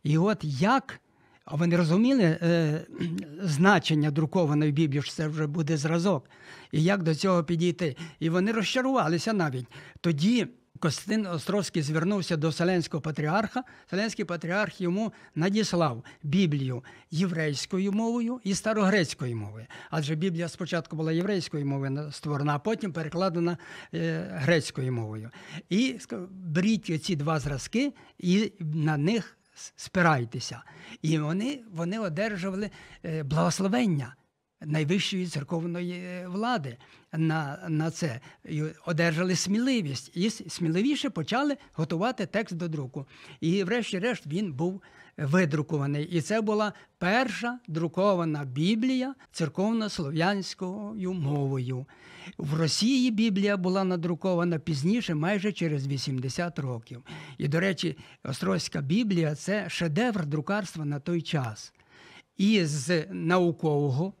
І 0.02 0.18
от 0.18 0.38
як 0.42 1.00
а 1.46 1.56
вони 1.56 1.76
розуміли 1.76 2.22
е, 2.22 2.80
значення 3.42 4.10
друкованої 4.10 4.72
Біблії, 4.72 5.02
що 5.02 5.12
це 5.12 5.28
вже 5.28 5.46
буде 5.46 5.76
зразок, 5.76 6.30
і 6.72 6.82
як 6.82 7.02
до 7.02 7.14
цього 7.14 7.44
підійти. 7.44 7.96
І 8.20 8.30
вони 8.30 8.52
розчарувалися 8.52 9.32
навіть. 9.32 9.66
Тоді 10.00 10.46
Костянтин 10.80 11.26
Островський 11.26 11.82
звернувся 11.82 12.36
до 12.36 12.48
Вселенського 12.48 13.00
патріарха. 13.00 13.62
Вселенський 13.86 14.24
патріарх 14.24 14.80
йому 14.80 15.12
надіслав 15.34 16.04
Біблію 16.22 16.84
єврейською 17.10 17.92
мовою 17.92 18.40
і 18.44 18.54
старогрецькою 18.54 19.36
мовою. 19.36 19.66
Адже 19.90 20.14
Біблія 20.14 20.48
спочатку 20.48 20.96
була 20.96 21.12
єврейською 21.12 21.66
мовою 21.66 22.12
створена, 22.12 22.54
а 22.54 22.58
потім 22.58 22.92
перекладена 22.92 23.58
е, 23.94 24.26
грецькою 24.32 24.92
мовою. 24.92 25.30
І 25.70 25.98
беріть 26.30 27.04
ці 27.04 27.16
два 27.16 27.40
зразки 27.40 27.92
і 28.18 28.52
на 28.60 28.96
них 28.96 29.35
спирайтеся. 29.76 30.62
І 31.02 31.18
вони 31.18 31.60
вони 31.72 31.98
одержували 31.98 32.70
е, 33.04 33.22
благословення 33.22 34.14
найвищої 34.60 35.26
церковної 35.26 35.92
е, 35.92 36.28
влади 36.28 36.76
на 37.12 37.66
на 37.68 37.90
це. 37.90 38.20
І 38.44 38.62
Одержали 38.86 39.36
сміливість. 39.36 40.16
І 40.16 40.30
сміливіше 40.30 41.10
почали 41.10 41.56
готувати 41.72 42.26
текст 42.26 42.56
до 42.56 42.68
друку. 42.68 43.06
І, 43.40 43.64
врешті-решт, 43.64 44.26
він 44.26 44.52
був 44.52 44.82
видрукований. 45.16 46.04
І 46.04 46.20
це 46.20 46.40
була 46.40 46.72
перша 46.98 47.58
друкована 47.68 48.44
Біблія 48.44 49.14
церковно-слов'янською 49.32 51.12
мовою. 51.12 51.86
В 52.38 52.54
Росії 52.54 53.10
Біблія 53.10 53.56
була 53.56 53.84
надрукована 53.84 54.58
пізніше, 54.58 55.14
майже 55.14 55.52
через 55.52 55.86
80 55.86 56.58
років. 56.58 57.02
І, 57.38 57.48
до 57.48 57.60
речі, 57.60 57.96
Острозька 58.24 58.80
Біблія 58.80 59.34
це 59.34 59.68
шедевр 59.68 60.26
друкарства 60.26 60.84
на 60.84 61.00
той 61.00 61.22
час. 61.22 61.72
І 62.36 62.64
з 62.64 63.06
наукового. 63.10 64.12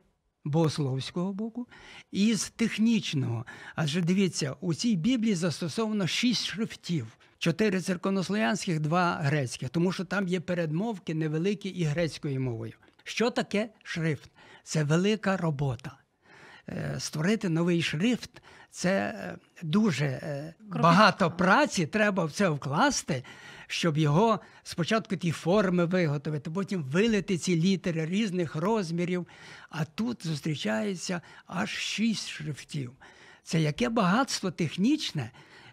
Богословського 0.46 1.32
боку 1.32 1.68
і 2.12 2.34
з 2.34 2.50
технічного. 2.50 3.46
Адже 3.74 4.00
дивіться, 4.00 4.56
у 4.60 4.74
цій 4.74 4.96
Біблії 4.96 5.34
застосовано 5.34 6.06
шість 6.06 6.44
шрифтів: 6.44 7.18
чотири 7.38 7.80
церковнослов'янських, 7.80 8.80
два 8.80 9.14
грецьких, 9.14 9.68
тому 9.68 9.92
що 9.92 10.04
там 10.04 10.28
є 10.28 10.40
передмовки 10.40 11.14
невеликі 11.14 11.68
і 11.68 11.84
грецькою 11.84 12.40
мовою. 12.40 12.72
Що 13.04 13.30
таке 13.30 13.68
шрифт? 13.82 14.30
Це 14.62 14.84
велика 14.84 15.36
робота. 15.36 15.92
Е, 16.68 16.96
створити 16.98 17.48
новий 17.48 17.82
шрифт 17.82 18.42
це 18.70 18.90
е, 18.90 19.36
дуже 19.62 20.04
е, 20.06 20.54
багато 20.60 21.30
праці 21.30 21.86
треба 21.86 22.24
в 22.24 22.32
це 22.32 22.48
вкласти, 22.48 23.24
щоб 23.66 23.98
його 23.98 24.40
спочатку 24.62 25.16
ті 25.16 25.30
форми 25.30 25.84
виготовити, 25.84 26.50
потім 26.50 26.82
вилити 26.82 27.38
ці 27.38 27.56
літери 27.56 28.06
різних 28.06 28.56
розмірів. 28.56 29.26
А 29.70 29.84
тут 29.84 30.26
зустрічається 30.26 31.20
аж 31.46 31.70
шість 31.70 32.28
шрифтів. 32.28 32.92
Це 33.42 33.60
яке 33.60 33.88
багатство 33.88 34.50
технічне 34.50 35.30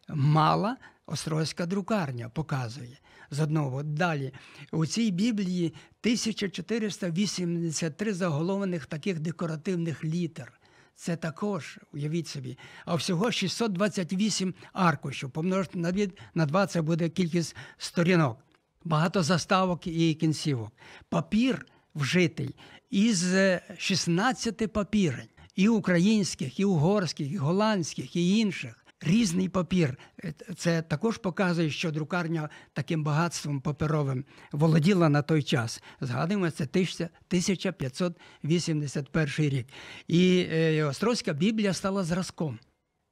мала 0.08 0.78
Острозька 1.06 1.66
друкарня 1.66 2.30
показує. 2.30 3.00
З 3.32 3.40
одного 3.40 3.84
далі 3.84 4.34
у 4.72 4.86
цій 4.86 5.12
Біблії 5.12 5.74
1483 6.02 8.14
заголовлених 8.14 8.86
таких 8.86 9.20
декоративних 9.20 10.04
літер. 10.04 10.54
Це 10.96 11.16
також, 11.16 11.80
уявіть 11.94 12.28
собі, 12.28 12.58
а 12.86 12.96
всього 12.96 13.32
628 13.32 14.54
аркушів. 14.74 15.32
Помножити 15.32 15.80
на 15.80 15.92
2, 15.92 16.06
на 16.34 16.46
2 16.46 16.68
це 16.68 16.82
буде 16.82 17.10
кількість 17.10 17.56
сторінок, 17.78 18.40
багато 18.84 19.24
заставок 19.24 19.88
і 19.88 20.14
кінцівок. 20.14 20.72
Папір 21.10 21.66
вжитий 21.96 22.56
із 22.90 23.36
16 23.78 24.74
папірень, 24.74 25.30
і 25.56 25.68
українських, 25.68 26.60
і 26.60 26.66
угорських, 26.66 27.32
і 27.32 27.38
голландських, 27.38 28.16
і 28.16 28.38
інших 28.38 28.83
різний 29.04 29.50
папір. 29.50 29.98
Е, 30.24 30.34
це 30.56 30.82
також 30.82 31.18
показує, 31.18 31.70
що 31.70 31.92
друкарня 31.92 32.50
таким 32.74 33.04
багатством 33.04 33.62
паперовим 33.62 34.26
володіла 34.52 35.10
на 35.10 35.22
той 35.22 35.44
час. 35.44 35.84
Згадуємо, 36.02 36.50
це 36.50 36.64
1581 36.64 39.28
рік. 39.38 39.68
І 40.08 40.48
е, 40.52 40.84
Острозька 40.84 41.34
Біблія 41.34 41.74
стала 41.74 42.04
зразком. 42.04 42.60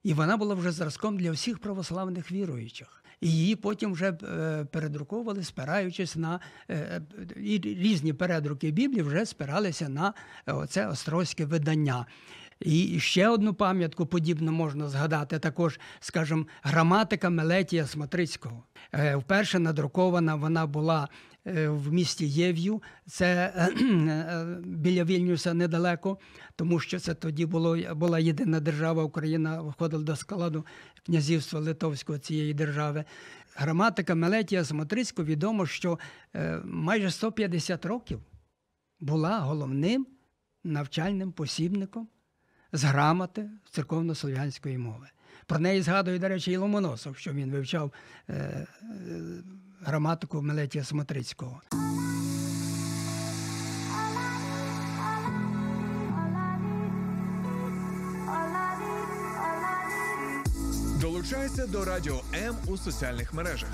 І 0.04 0.14
вона 0.14 0.38
була 0.38 0.56
вже 0.56 0.72
зразком 0.72 1.18
для 1.18 1.32
всіх 1.32 1.60
православних 1.60 2.32
віруючих. 2.32 3.04
І 3.22 3.32
її 3.32 3.56
потім 3.56 3.94
вже 3.94 4.10
е, 4.10 4.16
передруковували, 4.72 5.44
спираючись 5.44 6.16
на 6.16 6.40
і 7.36 7.60
різні 7.64 8.14
передруки 8.14 8.72
Біблії 8.72 9.02
вже 9.02 9.26
спиралися 9.26 9.90
на 9.90 10.14
це 10.70 10.88
острозьке 10.88 11.46
видання. 11.46 12.06
І 12.62 13.00
ще 13.00 13.28
одну 13.28 13.54
пам'ятку 13.54 14.06
подібну 14.06 14.52
можна 14.52 14.88
згадати. 14.88 15.39
Також, 15.39 15.80
скажімо, 16.00 16.45
граматика 16.62 17.30
Мелетія 17.30 17.88
Смотрицького. 17.88 18.63
Е, 18.93 19.15
Вперше 19.15 19.60
надрукована 19.60 20.36
вона 20.36 20.65
була 20.65 21.08
е, 21.47 21.69
в 21.69 21.93
місті 21.93 22.28
Єв'ю, 22.28 22.82
це 23.08 23.54
е, 23.56 23.71
біля 24.63 25.04
Вільнюса 25.04 25.54
недалеко, 25.54 26.17
тому 26.56 26.80
що 26.80 27.00
це 27.00 27.13
тоді 27.13 27.45
було, 27.45 27.78
була 27.95 28.19
єдина 28.19 28.60
держава, 28.60 29.04
Україна 29.04 29.62
входила 29.62 30.04
до 30.04 30.15
складу 30.15 30.65
князівства 31.06 31.60
Литовського 31.60 32.19
цієї 32.19 32.54
держави. 32.54 33.04
Граматика 33.56 34.15
Мелетія 34.15 34.63
Смотрицького 34.63 35.26
відомо, 35.26 35.65
що 35.65 36.00
майже 36.63 37.12
150 37.12 37.86
років 37.86 38.19
була 39.00 39.39
головним 39.39 40.08
навчальним 40.63 41.32
посібником 41.32 42.08
з 42.74 42.84
грамоти 42.84 43.50
церковно-слов'янської 43.72 44.78
мови. 44.78 45.08
Про 45.46 45.60
неї 45.60 45.82
згадує, 45.82 46.20
до 46.20 46.28
речі, 46.28 46.52
і 46.52 46.58
Ломоносов, 46.58 47.18
що 47.18 47.34
він 47.34 47.52
вивчав 47.52 47.92
е, 48.30 48.34
е, 48.34 48.68
граматику 49.82 50.42
Мелетія 50.42 50.84
Смотрицького. 50.84 51.62
Долучайся 61.02 61.68
до 61.68 61.86
Радіо 61.86 62.22
М 62.34 62.56
у 62.68 62.78
соціальних 62.78 63.34
мережах: 63.34 63.70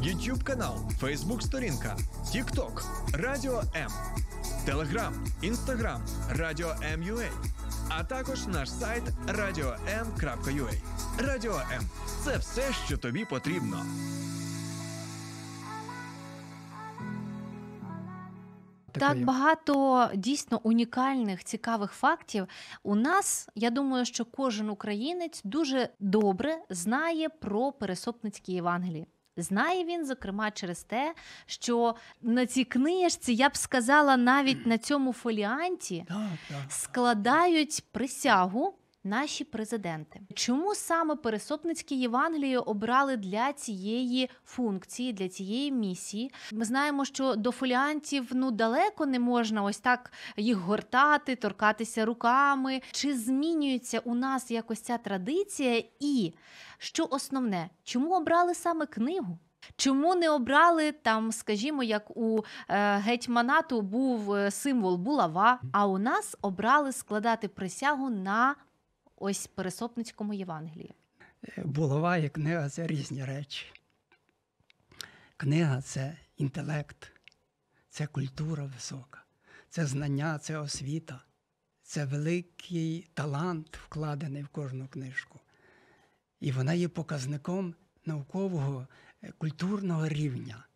YouTube 0.00 0.42
канал, 0.42 0.90
Facebook 1.00 1.40
сторінка, 1.40 1.96
TikTok, 2.24 2.84
Радіо 3.12 3.62
М, 3.76 3.90
Telegram, 4.66 5.12
Instagram, 5.42 5.98
Радіо 6.30 6.74
М.Ua, 6.82 7.28
а 7.98 8.04
також 8.04 8.46
наш 8.46 8.70
сайт 8.70 9.02
radio.m.ua. 9.26 10.74
Радіо 11.18 11.54
М 11.72 11.82
це 12.24 12.36
все, 12.38 12.72
що 12.86 12.98
тобі 12.98 13.24
потрібно. 13.24 13.86
Так 18.92 19.24
багато 19.24 20.08
дійсно 20.14 20.60
унікальних 20.62 21.44
цікавих 21.44 21.92
фактів. 21.92 22.46
У 22.82 22.94
нас 22.94 23.48
я 23.54 23.70
думаю, 23.70 24.04
що 24.04 24.24
кожен 24.24 24.70
українець 24.70 25.40
дуже 25.44 25.88
добре 26.00 26.58
знає 26.70 27.28
про 27.28 27.72
пересопницькі 27.72 28.52
Євангелії. 28.52 29.06
Знає 29.36 29.84
він, 29.84 30.06
зокрема, 30.06 30.50
через 30.50 30.82
те, 30.82 31.14
що 31.46 31.94
на 32.22 32.46
цій 32.46 32.64
книжці, 32.64 33.32
я 33.32 33.48
б 33.48 33.56
сказала, 33.56 34.16
навіть 34.16 34.66
на 34.66 34.78
цьому 34.78 35.12
фоліанті 35.12 36.06
складають 36.68 37.84
присягу 37.92 38.74
наші 39.04 39.44
президенти. 39.44 40.20
Чому 40.34 40.74
саме 40.74 41.16
пересопницькі 41.16 41.96
Євангелії 41.96 42.56
обрали 42.56 43.16
для 43.16 43.52
цієї 43.52 44.30
функції, 44.44 45.12
для 45.12 45.28
цієї 45.28 45.72
місії? 45.72 46.32
Ми 46.52 46.64
знаємо, 46.64 47.04
що 47.04 47.34
до 47.34 47.50
фоліантів 47.50 48.30
ну 48.34 48.50
далеко 48.50 49.06
не 49.06 49.18
можна 49.18 49.62
ось 49.62 49.78
так 49.78 50.12
їх 50.36 50.56
гортати, 50.56 51.36
торкатися 51.36 52.04
руками. 52.04 52.80
Чи 52.90 53.18
змінюється 53.18 53.98
у 53.98 54.14
нас 54.14 54.50
якось 54.50 54.80
ця 54.80 54.98
традиція? 54.98 55.82
І 56.00 56.34
що 56.78 57.08
основне, 57.10 57.70
чому 57.84 58.14
обрали 58.14 58.54
саме 58.54 58.86
книгу? 58.86 59.38
Чому 59.76 60.14
не 60.14 60.30
обрали 60.30 60.92
там, 60.92 61.32
скажімо, 61.32 61.82
як 61.82 62.16
у 62.16 62.44
е, 62.68 62.96
гетьманату 62.96 63.82
був 63.82 64.34
е, 64.34 64.50
символ 64.50 64.96
булава, 64.96 65.60
а 65.72 65.86
у 65.86 65.98
нас 65.98 66.36
обрали 66.42 66.92
складати 66.92 67.48
присягу 67.48 68.10
на 68.10 68.54
ось 69.16 69.46
пересопницькому 69.46 70.34
Євангелії? 70.34 70.94
Булава 71.64 72.16
і 72.16 72.28
книга 72.28 72.68
це 72.68 72.86
різні 72.86 73.24
речі. 73.24 73.66
Книга 75.36 75.82
це 75.82 76.16
інтелект, 76.36 77.12
це 77.88 78.06
культура 78.06 78.64
висока, 78.64 79.24
це 79.68 79.86
знання, 79.86 80.38
це 80.38 80.58
освіта, 80.58 81.20
це 81.82 82.04
великий 82.04 83.08
талант, 83.14 83.76
вкладений 83.76 84.42
в 84.42 84.48
кожну 84.48 84.88
книжку. 84.88 85.40
І 86.40 86.52
вона 86.52 86.72
є 86.74 86.88
показником 86.88 87.74
наукового 88.06 88.86
е, 89.22 89.32
культурного 89.38 90.08
рівня. 90.08 90.66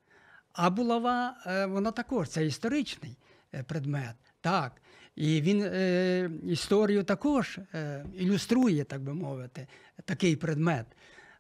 А 0.53 0.71
булава, 0.71 1.37
е, 1.47 1.67
вона 1.67 1.91
також 1.91 2.29
це 2.29 2.47
історичний 2.47 3.17
е, 3.55 3.63
предмет. 3.63 4.17
Так. 4.41 4.83
І 5.19 5.41
він 5.41 5.63
е, 5.63 6.31
історію 6.47 7.05
також 7.05 7.59
е, 7.75 8.05
ілюструє, 8.15 8.85
так 8.85 9.03
би 9.03 9.15
мовити, 9.15 9.67
такий 10.05 10.37
предмет. 10.37 10.87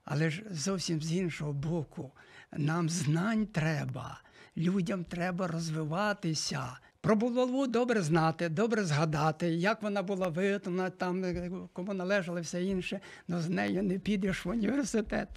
Але 0.05 0.31
ж 0.31 0.43
зовсім 0.51 1.03
з 1.03 1.13
іншого 1.13 1.53
боку, 1.53 2.11
нам 2.57 2.89
знань 2.89 3.47
треба, 3.47 4.21
людям 4.57 5.05
треба 5.05 5.47
розвиватися. 5.47 6.79
Про 7.01 7.17
булаву 7.17 7.67
добре 7.67 8.03
знати, 8.03 8.49
добре 8.49 8.85
згадати, 8.85 9.49
як 9.49 9.83
вона 9.83 10.03
була 10.03 10.29
виготовлена, 10.29 10.91
там 10.91 11.25
е, 11.25 11.51
кому 11.73 11.95
належало 11.95 12.41
все 12.41 12.65
інше, 12.65 13.01
але 13.29 13.41
з 13.41 13.49
нею 13.49 13.83
не 13.83 13.99
підеш 13.99 14.45
в 14.45 14.49
університет. 14.49 15.29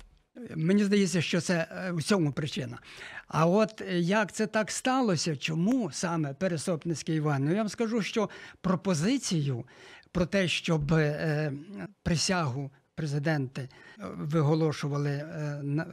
Мені 0.56 0.84
здається, 0.84 1.22
що 1.22 1.42
це 1.42 1.68
е, 1.72 1.92
у 1.92 2.02
цьому 2.02 2.32
причина. 2.32 2.80
А 3.28 3.46
от 3.46 3.82
е, 3.82 4.00
як 4.00 4.32
це 4.32 4.48
так 4.48 4.72
сталося, 4.72 5.36
чому 5.36 5.92
саме 5.92 6.34
Пересопницький 6.34 7.16
Іван? 7.16 7.46
Ну 7.46 7.52
я 7.52 7.58
вам 7.58 7.70
скажу, 7.70 8.02
що 8.02 8.30
пропозицію 8.62 9.66
про 10.12 10.26
те, 10.26 10.48
щоб 10.48 10.94
е, 10.94 11.54
присягу 12.04 12.72
президенти 12.96 13.62
е, 13.62 13.70
виголошували 14.18 15.10
е, 15.10 15.24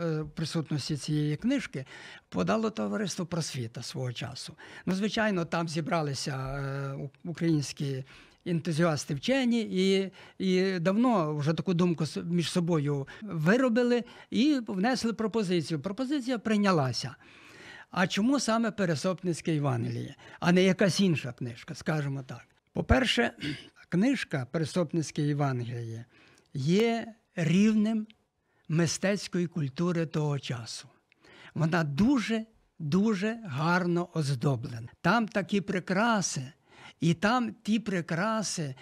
е, 0.00 0.22
в 0.22 0.30
присутності 0.30 0.96
цієї 0.96 1.36
книжки, 1.36 1.84
подало 2.28 2.70
товариство 2.70 3.26
просвіта 3.26 3.82
свого 3.82 4.12
часу. 4.12 4.56
Ну, 4.86 4.94
звичайно, 4.94 5.44
там 5.44 5.68
зібралися 5.68 6.36
е, 6.36 7.08
українські 7.24 8.04
ентузіасти 8.50 9.14
вчені 9.14 9.60
і, 9.60 10.10
і 10.38 10.78
давно 10.78 11.36
вже 11.36 11.54
таку 11.54 11.74
думку 11.74 12.04
між 12.24 12.50
собою 12.50 13.08
виробили 13.22 14.04
і 14.30 14.60
внесли 14.66 15.12
пропозицію. 15.12 15.80
Пропозиція 15.80 16.38
прийнялася. 16.38 17.16
А 17.90 18.06
чому 18.06 18.40
саме 18.40 18.70
Пересопницьке 18.70 19.54
Євангеліє, 19.54 20.14
а 20.40 20.52
не 20.52 20.62
якась 20.62 21.00
інша 21.00 21.32
книжка, 21.32 21.74
скажімо 21.74 22.22
так? 22.22 22.46
По-перше, 22.72 23.32
книжка 23.88 24.46
Пересопницьке 24.50 25.22
Євангеліє 25.22 26.04
є 26.54 27.14
рівнем 27.36 28.06
мистецької 28.68 29.46
культури 29.46 30.06
того 30.06 30.38
часу. 30.38 30.88
Вона 31.54 31.84
дуже 31.84 32.44
дуже 32.78 33.38
гарно 33.44 34.08
оздоблена. 34.14 34.88
Там 35.00 35.28
такі 35.28 35.60
прикраси, 35.60 36.52
і 37.00 37.14
там 37.14 37.54
ті 37.62 37.78
прикраси 37.78 38.74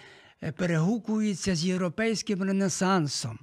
е, 0.43 0.51
перегукуються 0.51 1.55
з 1.55 1.65
європейським 1.65 2.43
ренесансом. 2.43 3.39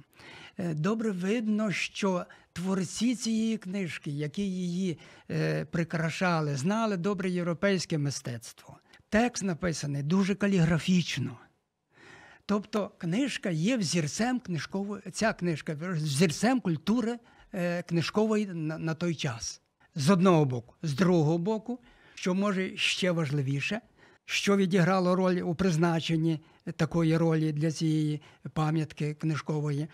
Е, 0.57 0.73
Добре 0.73 1.11
видно, 1.11 1.71
що 1.71 2.25
творці 2.53 3.15
цієї 3.15 3.57
книжки, 3.57 4.11
які 4.11 4.41
її 4.41 4.99
е, 5.31 5.65
прикрашали, 5.65 6.55
знали 6.55 6.97
добре 6.97 7.29
європейське 7.29 7.97
мистецтво. 7.97 8.77
Текст 9.09 9.43
написаний 9.43 10.03
дуже 10.03 10.35
каліграфічно. 10.35 11.37
Тобто 12.45 12.91
книжка 12.97 13.49
є 13.49 13.77
взірцем 13.77 14.39
книжкової, 14.39 15.03
ця 15.11 15.33
книжка 15.33 15.77
взірцем 15.79 16.59
культури 16.59 17.19
книжкової 17.87 18.45
на, 18.45 18.77
на 18.77 18.93
той 18.93 19.15
час. 19.15 19.61
З 19.95 20.09
одного 20.09 20.45
боку, 20.45 20.75
з 20.83 20.93
другого 20.93 21.37
боку, 21.37 21.79
що 22.15 22.33
може 22.33 22.77
ще 22.77 23.11
важливіше, 23.11 23.81
що 24.25 24.57
відіграло 24.57 25.15
роль 25.15 25.41
у 25.41 25.55
призначенні 25.55 26.39
такої 26.75 27.17
ролі 27.17 27.51
для 27.51 27.71
цієї 27.71 28.21
пам'ятки 28.53 29.13
книжкової, 29.13 29.87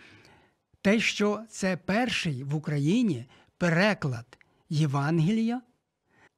те, 0.82 1.00
що 1.00 1.40
це 1.50 1.78
перший 1.78 2.44
в 2.44 2.56
Україні 2.56 3.26
переклад 3.58 4.38
Євангелія 4.70 5.62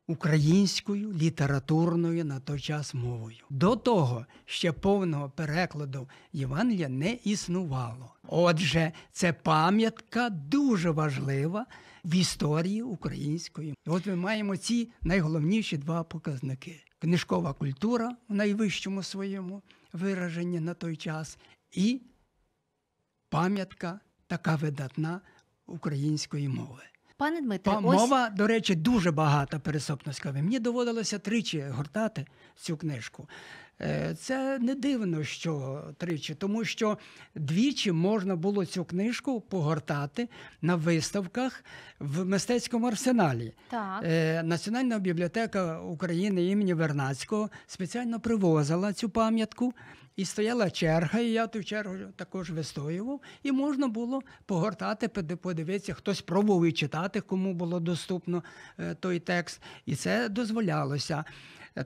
українською 0.07 1.13
літературною 1.13 2.25
на 2.25 2.39
той 2.39 2.59
час 2.59 2.93
мовою. 2.93 3.37
До 3.49 3.75
того 3.75 4.25
ще 4.45 4.71
повного 4.71 5.29
перекладу 5.29 6.09
Євангелія 6.33 6.89
не 6.89 7.17
існувало. 7.23 8.15
Отже, 8.27 8.91
це 9.11 9.33
пам'ятка 9.33 10.29
дуже 10.29 10.89
важлива 10.89 11.65
в 12.05 12.15
історії 12.15 12.81
української. 12.81 13.75
От 13.85 14.05
ми 14.05 14.15
маємо 14.15 14.57
ці 14.57 14.89
найголовніші 15.01 15.77
два 15.77 16.03
показники: 16.03 16.83
книжкова 17.03 17.53
культура 17.53 18.15
в 18.29 18.33
найвищому 18.33 19.03
своєму 19.03 19.61
вираженні 19.93 20.59
на 20.59 20.73
той 20.73 20.95
час, 20.95 21.37
і 21.71 22.01
пам'ятка 23.29 23.99
така 24.27 24.55
видатна 24.55 25.21
української 25.65 26.49
мови. 26.49 26.81
Пане 27.17 27.41
Дмитре, 27.41 27.79
мова, 27.79 28.27
ось 28.27 28.37
до 28.37 28.47
речі, 28.47 28.75
дуже 28.75 29.11
багата 29.11 29.59
пересопницька. 29.59 30.31
Мені 30.31 30.59
доводилося 30.59 31.19
тричі 31.19 31.61
гортати 31.61 32.25
цю 32.55 32.77
книжку. 32.77 33.29
Е, 33.81 34.15
Це 34.19 34.59
не 34.59 34.75
дивно, 34.75 35.23
що 35.23 35.83
тричі, 35.97 36.35
тому 36.35 36.65
що 36.65 36.97
двічі 37.35 37.91
можна 37.91 38.35
було 38.35 38.65
цю 38.65 38.85
книжку 38.85 39.41
погортати 39.41 40.29
на 40.61 40.75
виставках 40.75 41.63
в 41.99 42.25
мистецькому 42.25 42.87
арсеналі. 42.87 43.53
Так. 43.69 44.01
Е, 44.03 44.43
Національна 44.43 44.99
бібліотека 44.99 45.79
України 45.79 46.45
імені 46.45 46.73
Вернацького 46.73 47.49
спеціально 47.67 48.19
привозила 48.19 48.93
цю 48.93 49.09
пам'ятку. 49.09 49.73
І 50.15 50.25
стояла 50.25 50.69
черга, 50.69 51.19
і 51.19 51.29
я 51.29 51.47
ту 51.47 51.63
чергу 51.63 51.95
також 52.15 52.51
вистоював. 52.51 53.21
І 53.43 53.51
можна 53.51 53.87
було 53.87 54.21
погортати, 54.45 55.07
подивитися, 55.07 55.93
хтось 55.93 56.21
пробував 56.21 56.65
і 56.65 56.71
читати, 56.71 57.21
кому 57.21 57.53
було 57.53 57.79
доступно 57.79 58.43
е, 58.79 58.95
той 58.95 59.19
текст. 59.19 59.61
І 59.85 59.95
це 59.95 60.29
дозволялося. 60.29 61.23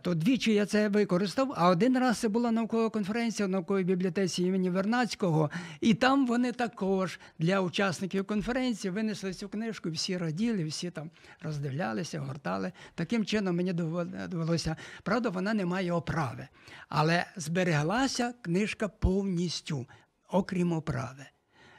То 0.01 0.15
двічі 0.15 0.53
я 0.53 0.65
це 0.65 0.89
використав, 0.89 1.53
а 1.55 1.69
один 1.69 1.99
раз 1.99 2.17
це 2.17 2.27
була 2.27 2.51
наукова 2.51 2.89
конференція 2.89 3.47
в 3.47 3.49
науковій 3.51 3.83
бібліотеці 3.83 4.43
імені 4.43 4.69
Вернацького, 4.69 5.51
і 5.81 5.93
там 5.93 6.27
вони 6.27 6.51
також 6.51 7.19
для 7.39 7.61
учасників 7.61 8.25
конференції 8.25 8.91
винесли 8.91 9.33
цю 9.33 9.49
книжку, 9.49 9.89
всі 9.89 10.17
раділи, 10.17 10.63
всі 10.63 10.91
там 10.91 11.09
роздивлялися, 11.41 12.19
гортали. 12.19 12.71
Таким 12.95 13.25
чином 13.25 13.55
мені 13.55 13.73
довелося. 13.73 14.75
Правда, 15.03 15.29
вона 15.29 15.53
не 15.53 15.65
має 15.65 15.91
оправи, 15.91 16.47
але 16.89 17.25
збереглася 17.35 18.33
книжка 18.41 18.87
повністю, 18.87 19.85
окрім 20.29 20.73
оправи. 20.73 21.25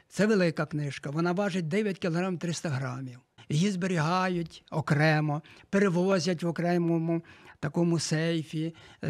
Це 0.07 0.25
велика 0.25 0.65
книжка, 0.65 1.09
вона 1.09 1.31
важить 1.31 1.67
9 1.67 1.99
кг 1.99 2.37
300 2.37 2.69
грамів. 2.69 3.19
Її 3.49 3.71
зберігають 3.71 4.63
окремо, 4.71 5.41
перевозять 5.69 6.43
в 6.43 6.47
окремому 6.47 7.23
такому 7.59 7.99
сейфі 7.99 8.75
е, 9.03 9.07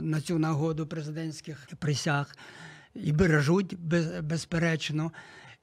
на 0.00 0.20
цю 0.20 0.38
нагоду 0.38 0.86
президентських 0.86 1.68
присяг 1.78 2.36
і 2.94 3.12
бережуть 3.12 3.76
без- 3.78 4.20
безперечно. 4.20 5.12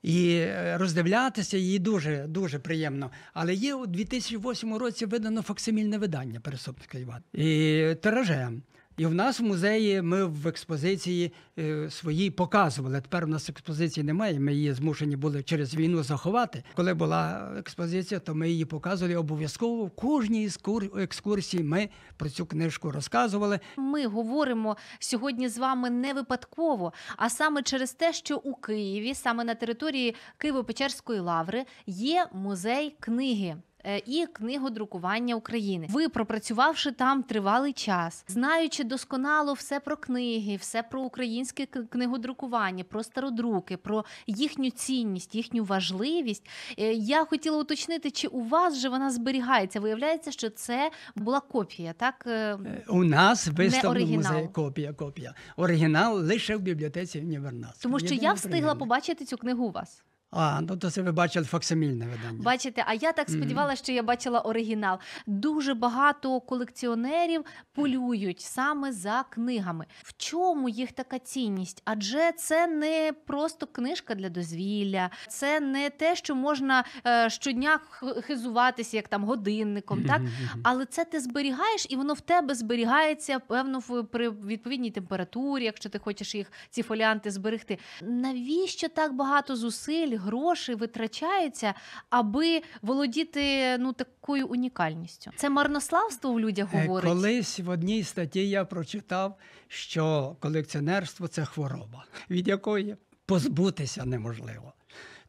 І 0.04 0.36
е, 0.38 0.78
роздивлятися 0.78 1.58
її 1.58 1.80
дуже 1.80 2.26
дуже 2.28 2.60
приємно. 2.60 3.12
Але 3.34 3.54
є 3.54 3.76
у 3.76 3.86
2008 3.86 4.76
році 4.76 5.06
видано 5.06 5.42
факсимільне 5.42 5.98
видання 5.98 6.40
Пересопницької 6.40 7.04
Іван 7.04 7.22
і 7.34 7.96
тиражем. 8.02 8.64
І 8.98 9.06
в 9.06 9.14
нас 9.14 9.40
в 9.40 9.44
музеї 9.44 10.02
ми 10.02 10.26
в 10.26 10.48
експозиції 10.48 11.34
е, 11.60 11.90
своїй 11.90 12.32
показували. 12.32 13.02
Тепер 13.02 13.26
в 13.26 13.30
нас 13.30 13.50
експозиції 13.50 14.04
немає. 14.04 14.40
Ми 14.40 14.54
її 14.54 14.74
змушені 14.74 15.16
були 15.16 15.44
через 15.44 15.76
війну 15.76 16.04
заховати. 16.04 16.64
Коли 16.76 16.94
була 16.94 17.52
експозиція, 17.58 18.20
то 18.20 18.36
ми 18.36 18.50
її 18.50 18.66
показували 18.66 19.16
обов'язково. 19.16 19.86
В 19.86 19.92
кожній 19.92 20.50
екскурсій 20.98 21.64
ми 21.64 21.90
про 22.18 22.30
цю 22.30 22.46
книжку 22.46 22.92
розказували. 22.92 23.60
Ми 23.78 24.08
говоримо 24.08 24.78
сьогодні 25.00 25.50
з 25.50 25.58
вами 25.58 25.90
не 25.90 26.14
випадково, 26.14 26.94
а 27.18 27.30
саме 27.30 27.64
через 27.64 27.94
те, 27.94 28.14
що 28.14 28.38
у 28.38 28.56
Києві, 28.56 29.16
саме 29.16 29.44
на 29.44 29.56
території 29.56 30.16
Києво-Печерської 30.40 31.22
лаври, 31.22 31.66
є 31.88 32.28
музей 32.34 32.96
книги. 33.00 33.56
Е, 33.86 34.02
І 34.06 34.26
книгодрукування 34.34 35.36
України. 35.36 35.88
Ви 35.90 36.10
пропрацювавши 36.10 36.92
там 36.92 37.24
тривалий 37.24 37.74
час, 37.74 38.24
знаючи 38.28 38.84
досконало 38.84 39.54
все 39.54 39.80
про 39.80 39.98
книги, 39.98 40.56
все 40.56 40.84
про 40.84 41.02
українське 41.02 41.66
книгодрукування, 41.66 42.84
про 42.84 43.04
стародруки, 43.04 43.78
про 43.78 44.06
їхню 44.28 44.70
цінність, 44.70 45.36
їхню 45.36 45.64
важливість. 45.64 46.50
Е, 46.80 46.94
Я 46.94 47.26
хотіла 47.26 47.58
уточнити, 47.58 48.12
чи 48.12 48.28
у 48.28 48.44
вас 48.44 48.78
же 48.78 48.90
вона 48.90 49.12
зберігається. 49.12 49.80
Виявляється, 49.80 50.32
що 50.32 50.50
це 50.50 50.92
була 51.16 51.40
копія, 51.40 51.94
так 51.94 52.26
Е, 52.28 52.58
У 52.88 53.04
нас 53.04 53.48
виставлено 53.48 54.06
в 54.06 54.10
музеї 54.10 54.48
копія, 54.48 54.94
копія. 54.94 55.34
Оригінал 55.58 56.20
лише 56.20 56.56
в 56.56 56.60
бібліотеці 56.60 57.20
імені 57.20 57.66
Тому 57.82 58.00
що 58.00 58.14
я 58.14 58.34
встигла 58.34 58.76
побачити 58.76 59.26
цю 59.26 59.38
книгу 59.38 59.66
у 59.66 59.72
вас. 59.72 60.04
А, 60.36 60.62
ну 60.62 60.78
то 60.78 60.92
це 60.92 61.02
ви 61.02 61.12
бачили 61.12 61.46
факсимільне 61.46 62.06
видання. 62.06 62.44
Бачите, 62.44 62.84
а 62.88 62.94
я 62.94 63.12
так 63.12 63.30
сподівалася, 63.30 63.84
що 63.84 63.92
я 63.92 64.04
бачила 64.04 64.40
оригінал. 64.40 64.98
Дуже 65.28 65.74
багато 65.74 66.42
колекціонерів 66.42 67.46
полюють 67.74 68.42
саме 68.42 68.92
за 68.92 69.24
книгами. 69.30 69.86
В 70.04 70.14
чому 70.18 70.70
їх 70.70 70.92
така 70.92 71.20
цінність? 71.20 71.82
Адже 71.86 72.32
це 72.32 72.68
не 72.68 73.12
просто 73.26 73.68
книжка 73.68 74.16
для 74.16 74.30
дозвілля, 74.30 75.10
це 75.28 75.60
не 75.60 75.90
те, 75.90 76.16
що 76.16 76.36
можна 76.36 76.84
е, 77.08 77.30
щодня 77.30 77.80
хизуватися, 78.22 78.98
як 78.98 79.08
там 79.08 79.24
годинником, 79.24 80.04
так? 80.04 80.22
Але 80.64 80.86
це 80.86 81.06
ти 81.06 81.20
зберігаєш, 81.20 81.86
і 81.90 81.96
воно 81.96 82.14
в 82.14 82.22
тебе 82.22 82.56
зберігається 82.56 83.40
певно 83.40 83.80
в 83.80 84.04
при 84.04 84.30
відповідній 84.30 84.92
температурі, 84.92 85.64
якщо 85.64 85.90
ти 85.90 86.00
хочеш 86.00 86.36
їх 86.36 86.52
ці 86.70 86.84
фоліанти 86.84 87.32
зберегти. 87.32 87.78
Навіщо 88.02 88.88
так 88.90 89.14
багато 89.14 89.56
зусиль, 89.56 90.18
грошей 90.26 90.76
витрачається, 90.76 91.74
аби 92.10 92.62
володіти 92.82 93.78
ну 93.78 93.94
такою 93.94 94.48
унікальністю? 94.48 95.32
Це 95.36 95.50
марнославство 95.50 96.34
в 96.34 96.40
людях 96.40 96.70
Е, 96.74 96.82
говорить. 96.82 97.12
Колись 97.12 97.60
в 97.60 97.70
одній 97.70 98.04
статті 98.04 98.50
я 98.50 98.66
прочитав, 98.66 99.38
що 99.68 100.36
колекціонерство 100.40 101.28
це 101.28 101.46
хвороба, 101.46 102.06
від 102.30 102.48
якої 102.48 102.96
позбутися 103.26 104.06
неможливо. 104.06 104.74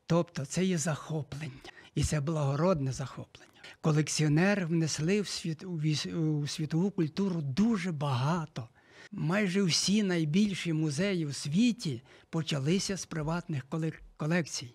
Тобто 0.06 0.44
це 0.44 0.64
є 0.64 0.78
захоплення, 0.78 1.52
і 1.94 2.04
це 2.04 2.20
благородне 2.20 2.92
захоплення. 2.92 3.50
Колекціонери 3.80 4.64
внесли 4.64 5.20
в, 5.20 5.28
світ, 5.28 5.64
у, 5.64 6.46
світову 6.46 6.90
культуру 6.90 7.40
дуже 7.42 7.92
багато. 7.92 8.68
Майже 9.12 9.62
всі 9.62 10.02
найбільші 10.02 10.72
музеї 10.72 11.26
у 11.26 11.32
світі 11.32 12.02
почалися 12.30 12.96
з 12.96 13.06
приватних 13.06 13.66
колек- 13.70 14.00
колекцій. 14.16 14.74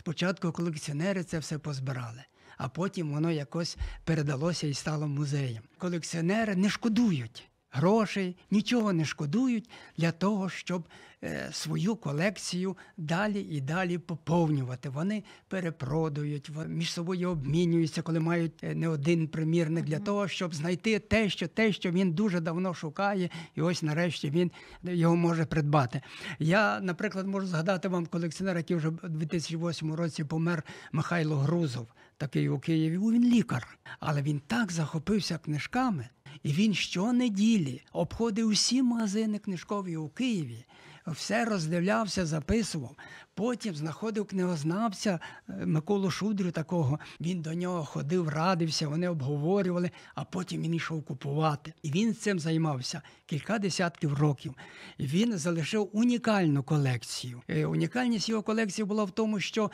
Спочатку 0.00 0.52
колекціонери 0.52 1.24
це 1.24 1.38
все 1.38 1.58
позбирали, 1.58 2.24
а 2.56 2.68
потім 2.68 3.12
воно 3.12 3.30
якось 3.30 3.76
передалося 4.04 4.66
і 4.66 4.74
стало 4.74 5.08
музеєм. 5.08 5.62
Колекціонери 5.78 6.56
не 6.56 6.70
шкодують 6.70 7.49
грошей, 7.70 8.36
нічого 8.50 8.92
не 8.92 9.04
шкодують 9.04 9.70
для 9.96 10.12
того, 10.12 10.48
щоб 10.48 10.88
е, 11.24 11.48
свою 11.52 11.96
колекцію 11.96 12.76
далі 12.96 13.40
і 13.40 13.60
далі 13.60 13.98
поповнювати. 13.98 14.88
Вони 14.88 15.24
перепродають, 15.48 16.50
між 16.68 16.92
собою 16.92 17.30
обмінюються, 17.30 18.02
коли 18.02 18.20
мають 18.20 18.64
е, 18.64 18.74
не 18.74 18.88
один 18.88 19.28
примірник, 19.28 19.84
для 19.84 19.98
того, 19.98 20.28
щоб 20.28 20.54
знайти 20.54 20.98
те, 20.98 21.28
що 21.28 21.48
те, 21.48 21.72
що 21.72 21.90
він 21.90 22.12
дуже 22.12 22.40
давно 22.40 22.74
шукає, 22.74 23.30
і 23.54 23.60
ось 23.60 23.82
нарешті 23.82 24.30
він 24.30 24.50
його 24.82 25.16
може 25.16 25.44
придбати. 25.44 26.02
Я, 26.38 26.80
наприклад, 26.80 27.26
можу 27.26 27.46
згадати 27.46 27.88
вам 27.88 28.06
колекціонера, 28.06 28.58
який 28.58 28.76
вже 28.76 28.88
в 28.88 29.08
2008 29.08 29.94
році 29.94 30.24
помер 30.24 30.62
Михайло 30.92 31.36
Грузов, 31.36 31.86
такий 32.16 32.48
у 32.48 32.58
Києві. 32.58 32.98
Він 32.98 33.24
лікар, 33.24 33.78
але 34.00 34.22
він 34.22 34.40
так 34.46 34.72
захопився 34.72 35.38
книжками, 35.38 36.08
і 36.42 36.52
він 36.52 36.74
щонеділі 36.74 37.82
обходив 37.92 38.48
усі 38.48 38.82
магазини 38.82 39.38
книжкові 39.38 39.96
у 39.96 40.08
Києві. 40.08 40.64
Все 41.06 41.44
роздивлявся, 41.44 42.26
записував. 42.26 42.96
Потім 43.40 43.74
знаходив 43.74 44.24
книгознавця 44.24 45.20
е, 45.48 45.66
Миколу 45.66 46.10
Шудрю 46.10 46.50
такого. 46.50 46.98
Він 47.20 47.42
до 47.42 47.54
нього 47.54 47.84
ходив, 47.84 48.28
радився, 48.28 48.88
вони 48.88 49.08
обговорювали, 49.08 49.90
а 50.14 50.24
потім 50.24 50.62
він 50.62 50.74
йшов 50.74 51.02
купувати. 51.02 51.72
І 51.82 51.90
він 51.90 52.14
цим 52.14 52.38
займався 52.38 53.02
кілька 53.26 53.58
десятків 53.58 54.14
років. 54.14 54.54
Він 54.98 55.38
залишив 55.38 55.88
унікальну 55.92 56.62
колекцію. 56.62 57.42
Е, 57.48 57.66
Унікальність 57.66 58.28
його 58.28 58.42
колекції 58.42 58.84
була 58.84 59.04
в 59.04 59.10
тому, 59.10 59.40
що 59.40 59.70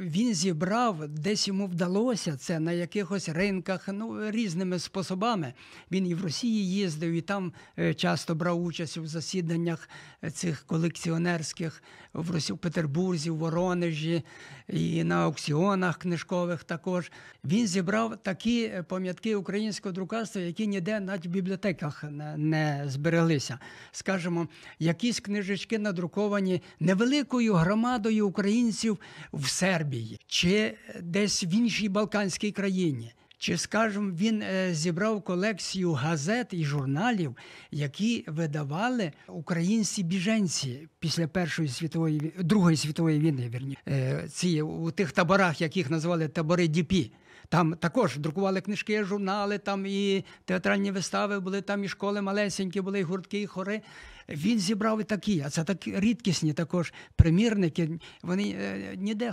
він 0.00 0.34
зібрав, 0.34 1.08
десь 1.08 1.48
йому 1.48 1.66
вдалося 1.66 2.36
це 2.36 2.60
на 2.60 2.72
якихось 2.72 3.28
ринках, 3.28 3.88
ну 3.92 4.30
різними 4.30 4.78
способами. 4.78 5.54
Він 5.90 6.06
і 6.06 6.14
в 6.14 6.22
Росії 6.22 6.70
їздив, 6.70 7.12
і 7.12 7.20
там 7.20 7.52
е, 7.78 7.94
часто 7.94 8.34
брав 8.34 8.64
участь 8.64 8.96
у 8.96 9.06
засіданнях 9.06 9.88
цих 10.32 10.64
колекціонерських 10.66 11.82
в 12.12 12.30
Росі, 12.30 12.52
в 12.52 12.58
Петербурзі, 12.76 13.30
в 13.30 13.36
Воронежі 13.36 14.22
і 14.68 15.04
на 15.04 15.16
аукціонах 15.16 15.98
книжкових 15.98 16.64
також. 16.64 17.12
Він 17.44 17.66
зібрав 17.66 18.16
такі 18.22 18.62
е, 18.64 18.82
пам'ятки 18.82 19.36
українського 19.36 19.92
друкарства, 19.92 20.42
які 20.42 20.66
ніде 20.66 21.00
навіть 21.00 21.26
в 21.26 21.28
бібліотеках 21.28 22.04
не, 22.36 22.84
збереглися. 22.86 23.58
Скажімо, 23.92 24.48
якісь 24.78 25.20
книжечки 25.20 25.78
надруковані 25.78 26.62
невеликою 26.80 27.54
громадою 27.54 28.28
українців 28.28 28.98
в 29.32 29.48
Сербії 29.48 30.20
чи 30.26 30.74
десь 31.00 31.44
в 31.44 31.50
іншій 31.54 31.88
Балканській 31.88 32.52
країні. 32.52 33.12
Чи, 33.38 33.56
скажімо, 33.58 34.12
він 34.16 34.42
е, 34.42 34.74
зібрав 34.74 35.22
колекцію 35.22 35.92
газет 35.92 36.46
і 36.50 36.64
журналів, 36.64 37.36
які 37.70 38.24
видавали 38.26 39.12
українці 39.28 40.02
біженці 40.02 40.88
після 40.98 41.28
Першої 41.28 41.68
світової 41.68 42.32
Другої 42.38 42.76
світової 42.76 43.20
війни, 43.20 43.48
вірні, 43.48 43.78
е, 43.88 44.28
ці 44.28 44.62
у 44.62 44.90
тих 44.90 45.12
таборах, 45.12 45.60
яких 45.60 45.90
називали 45.90 46.28
табори 46.28 46.68
ДІПІ. 46.68 47.12
Там 47.48 47.74
також 47.74 48.16
друкували 48.16 48.60
книжки, 48.60 49.04
журнали, 49.04 49.58
там 49.58 49.86
і 49.86 50.24
театральні 50.44 50.90
вистави 50.90 51.40
були, 51.40 51.60
там 51.60 51.84
і 51.84 51.88
школи 51.88 52.22
малесенькі 52.22 52.80
були, 52.80 53.00
і 53.00 53.02
гуртки, 53.02 53.40
і 53.40 53.46
хори. 53.46 53.80
Він 54.28 54.58
зібрав 54.58 55.00
і 55.00 55.04
такі, 55.04 55.42
а 55.46 55.50
це 55.50 55.64
так 55.64 55.78
рідкісні 55.86 56.52
також 56.52 56.92
примірники. 57.16 57.90
Вони 58.22 58.56
е, 58.60 58.94
ніде 58.96 59.32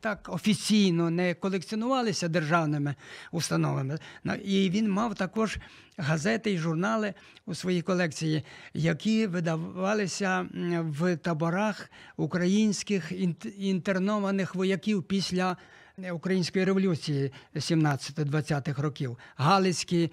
так 0.00 0.28
офіційно 0.32 1.10
не 1.10 1.34
колекціонувалися 1.34 2.28
державними 2.28 2.94
установами. 3.32 3.98
І 4.44 4.70
він 4.70 4.90
мав 4.90 5.14
також 5.14 5.58
газети 5.96 6.52
і 6.52 6.58
журнали 6.58 7.14
у 7.46 7.54
своїй 7.54 7.82
колекції, 7.82 8.44
які 8.74 9.26
видавалися 9.26 10.46
в 10.72 11.16
таборах 11.16 11.90
українських 12.16 13.12
інт- 13.12 13.54
інтернованих 13.56 14.54
вояків 14.54 15.02
після 15.02 15.56
е, 15.98 16.12
Української 16.12 16.64
революції 16.64 17.32
17-20-х 17.54 18.82
років, 18.82 19.18
Галицькі, 19.36 20.10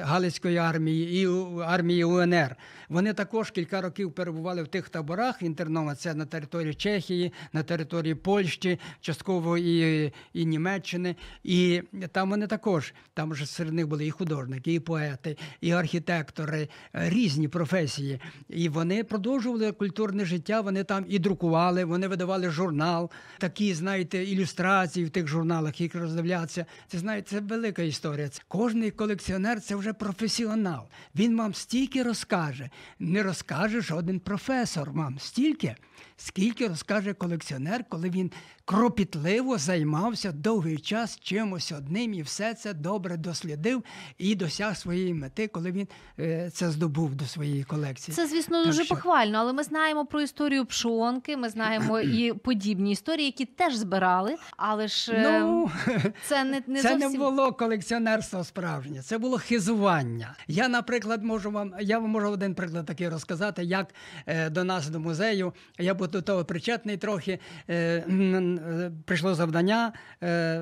Галицької 0.00 0.56
армії 0.56 1.22
і 1.22 1.26
армії 1.62 2.04
УНР. 2.04 2.56
Вони 2.88 3.12
також 3.12 3.50
кілька 3.50 3.80
років 3.80 4.12
перебували 4.12 4.62
в 4.62 4.68
тих 4.68 4.88
таборах 4.88 5.42
інтернова. 5.42 5.94
Це 5.94 6.14
на 6.14 6.26
території 6.26 6.74
Чехії, 6.74 7.32
на 7.52 7.62
території 7.62 8.14
Польщі, 8.14 8.80
частково 9.00 9.58
і, 9.58 10.12
і 10.32 10.46
Німеччини. 10.46 11.16
І 11.44 11.82
там 12.12 12.30
вони 12.30 12.46
також, 12.46 12.94
там 13.14 13.34
ж 13.34 13.46
серед 13.46 13.72
них 13.72 13.88
були 13.88 14.06
і 14.06 14.10
художники, 14.10 14.74
і 14.74 14.80
поети, 14.80 15.36
і 15.60 15.70
архітектори, 15.70 16.68
е, 16.94 17.10
різні 17.10 17.48
професії. 17.48 18.20
І 18.48 18.68
вони 18.68 19.04
продовжували 19.04 19.72
культурне 19.72 20.24
життя. 20.24 20.60
Вони 20.60 20.84
там 20.84 21.04
і 21.08 21.18
друкували, 21.18 21.84
вони 21.84 22.08
видавали 22.08 22.50
журнал, 22.50 23.10
такі, 23.38 23.74
знаєте, 23.74 24.24
ілюстрації 24.24 25.06
в 25.06 25.10
тих 25.10 25.26
журналах, 25.26 25.80
їх 25.80 25.94
роздивлятися. 25.94 26.66
Це 26.88 26.98
знаєте, 26.98 27.30
це 27.30 27.40
велика 27.40 27.82
історія. 27.82 28.30
Кожний 28.48 28.90
колекціонер 28.90 29.55
це 29.60 29.76
вже 29.76 29.92
професіонал. 29.92 30.88
Він 31.14 31.36
вам 31.36 31.54
стільки 31.54 32.02
розкаже. 32.02 32.70
Не 32.98 33.22
розкаже 33.22 33.80
жоден 33.80 34.20
професор 34.20 34.90
вам 34.90 35.18
стільки, 35.18 35.76
скільки 36.16 36.68
розкаже 36.68 37.14
колекціонер, 37.14 37.84
коли 37.88 38.10
він 38.10 38.30
кропітливо 38.64 39.58
займався 39.58 40.32
довгий 40.32 40.78
час 40.78 41.20
чимось 41.20 41.72
одним 41.72 42.14
і 42.14 42.22
все 42.22 42.54
це 42.54 42.74
добре 42.74 43.16
дослідив 43.16 43.84
і 44.18 44.34
досяг 44.34 44.76
своєї 44.76 45.14
мети, 45.14 45.48
коли 45.48 45.72
він 45.72 45.88
е, 46.18 46.50
це 46.54 46.70
здобув 46.70 47.14
до 47.14 47.24
своєї 47.24 47.64
колекції. 47.64 48.14
Це, 48.14 48.26
звісно, 48.26 48.64
дуже 48.64 48.84
що- 48.84 48.94
похвально, 48.94 49.38
але 49.38 49.52
ми 49.52 49.62
знаємо 49.62 50.06
про 50.06 50.20
історію 50.20 50.64
пшонки, 50.64 51.36
ми 51.36 51.48
знаємо 51.48 52.00
і 52.00 52.32
подібні 52.32 52.92
історії, 52.92 53.26
які 53.26 53.44
теж 53.44 53.74
збирали, 53.74 54.36
але 54.56 54.88
ж 54.88 55.12
е, 55.12 55.40
Ну, 55.40 55.70
це 56.28 56.44
не, 56.44 56.62
не 56.66 56.82
це 56.82 56.88
зовсім... 56.88 57.12
не 57.12 57.18
було 57.18 57.52
колекціонерство 57.52 58.44
справжнє, 58.44 59.02
це 59.02 59.18
було 59.18 59.38
хизування. 59.38 60.34
Я, 60.48 60.68
наприклад, 60.68 61.24
можу 61.24 61.50
вам, 61.50 61.74
я 61.80 61.98
вам 61.98 62.10
можу 62.10 62.28
один 62.28 62.54
приклад 62.54 62.86
такий 62.86 63.08
розказати, 63.08 63.64
як 63.64 63.94
е, 64.26 64.50
до 64.50 64.64
нас 64.64 64.88
до 64.88 65.00
музею. 65.00 65.52
Я 65.78 65.94
був 65.94 66.05
до 66.06 66.22
того 66.22 66.44
причетний 66.44 66.96
трохи. 66.96 67.38
Е, 67.70 68.90
прийшло 69.04 69.34
завдання 69.34 69.92
е, 70.22 70.60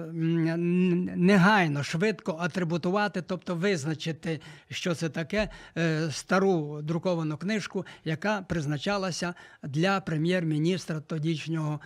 негайно, 1.16 1.82
швидко 1.82 2.36
атрибутувати, 2.40 3.22
тобто 3.22 3.54
визначити, 3.54 4.40
що 4.70 4.94
це 4.94 5.08
таке, 5.08 5.48
е, 5.76 6.10
стару 6.10 6.82
друковану 6.82 7.36
книжку, 7.36 7.86
яка 8.04 8.42
призначалася 8.42 9.34
для 9.62 10.00
прем'єр-міністра 10.00 11.00
тодішнього 11.00 11.80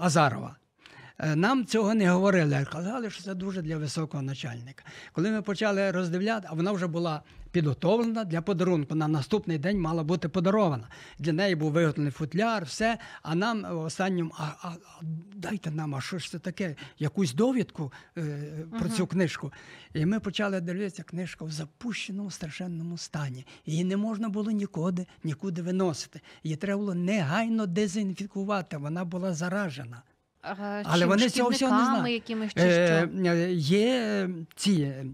Азарова. 0.00 0.56
Нам 1.18 1.66
цього 1.66 1.94
не 1.94 2.10
говорили, 2.10 2.66
казали, 2.72 3.10
що 3.10 3.22
це 3.22 3.34
дуже 3.34 3.62
для 3.62 3.76
високого 3.76 4.22
начальника. 4.22 4.84
Коли 5.12 5.30
ми 5.30 5.42
почали 5.42 5.90
роздивляти, 5.90 6.48
а 6.50 6.54
вона 6.54 6.72
вже 6.72 6.86
була 6.86 7.22
підготовлена 7.54 8.24
для 8.24 8.42
подарунку. 8.42 8.94
На 8.94 9.08
наступний 9.08 9.58
день 9.58 9.80
мала 9.80 10.02
бути 10.02 10.28
подарована. 10.28 10.88
Для 11.18 11.32
неї 11.32 11.54
був 11.54 11.72
виготовлений 11.72 12.12
футляр, 12.12 12.64
все. 12.64 12.98
А 13.22 13.34
нам 13.34 13.62
в 13.70 13.78
останньому, 13.84 14.30
а, 14.38 14.42
а, 14.62 14.68
а 14.68 15.00
дайте 15.34 15.70
нам, 15.70 15.94
а 15.94 16.00
що 16.00 16.18
ж 16.18 16.30
це 16.30 16.38
таке? 16.38 16.76
Якусь 16.98 17.34
довідку 17.34 17.92
е, 18.18 18.50
про 18.78 18.88
цю 18.88 19.06
книжку. 19.06 19.52
І 19.94 20.06
ми 20.06 20.20
почали 20.20 20.60
дивитися, 20.60 21.02
книжка 21.02 21.44
в 21.44 21.50
запущеному 21.50 22.30
страшенному 22.30 22.98
стані. 22.98 23.46
Її 23.66 23.84
не 23.84 23.96
можна 23.96 24.28
було 24.28 24.50
нікуди, 24.50 25.06
нікуди 25.24 25.62
виносити. 25.62 26.20
Її 26.44 26.56
треба 26.56 26.78
було 26.78 26.94
негайно 26.94 27.66
дезінфікувати. 27.66 28.76
Вона 28.76 29.04
була 29.04 29.34
заражена. 29.34 30.02
Е, 30.44 30.82
Але 30.84 31.06
вони 31.06 31.28
цього 31.30 31.50
всього 31.50 31.78
не 31.78 31.84
знають. 31.84 32.14
якимись 32.14 32.54
чи 32.54 32.60
Е, 32.60 33.08
що? 33.14 33.30
е, 33.30 33.52
є 33.54 33.86
е, 33.88 34.30
ці 34.56 34.72
е, 34.72 35.04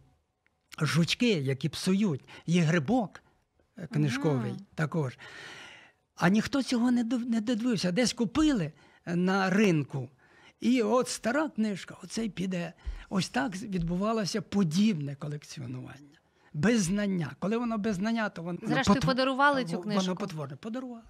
жучки, 0.80 1.30
які 1.32 1.68
псують, 1.68 2.24
є 2.46 2.62
грибок 2.62 3.22
е, 3.78 3.86
книжковий 3.86 4.50
Ага. 4.50 4.60
також. 4.74 5.18
А 6.16 6.28
ніхто 6.28 6.62
цього 6.62 6.90
не 6.90 7.04
додивився. 7.40 7.92
Десь 7.92 8.12
купили 8.12 8.72
е, 9.06 9.16
на 9.16 9.50
ринку. 9.50 10.08
І 10.60 10.82
от 10.82 11.08
стара 11.08 11.48
книжка, 11.48 11.96
оце 12.04 12.24
й 12.24 12.30
піде. 12.30 12.72
Ось 13.08 13.28
так 13.28 13.56
відбувалося 13.56 14.42
подібне 14.42 15.14
колекціонування. 15.14 16.18
Без 16.52 16.82
знання. 16.82 17.30
Коли 17.38 17.56
воно 17.56 17.78
без 17.78 17.96
знання, 17.96 18.28
то 18.28 18.42
воно 18.42 18.58
Зрештою, 18.62 19.00
потв- 19.00 19.06
подарували 19.06 19.64
цю 19.64 19.80
Воно 19.80 20.16
потворне. 20.16 20.56
Подарували. 20.56 21.02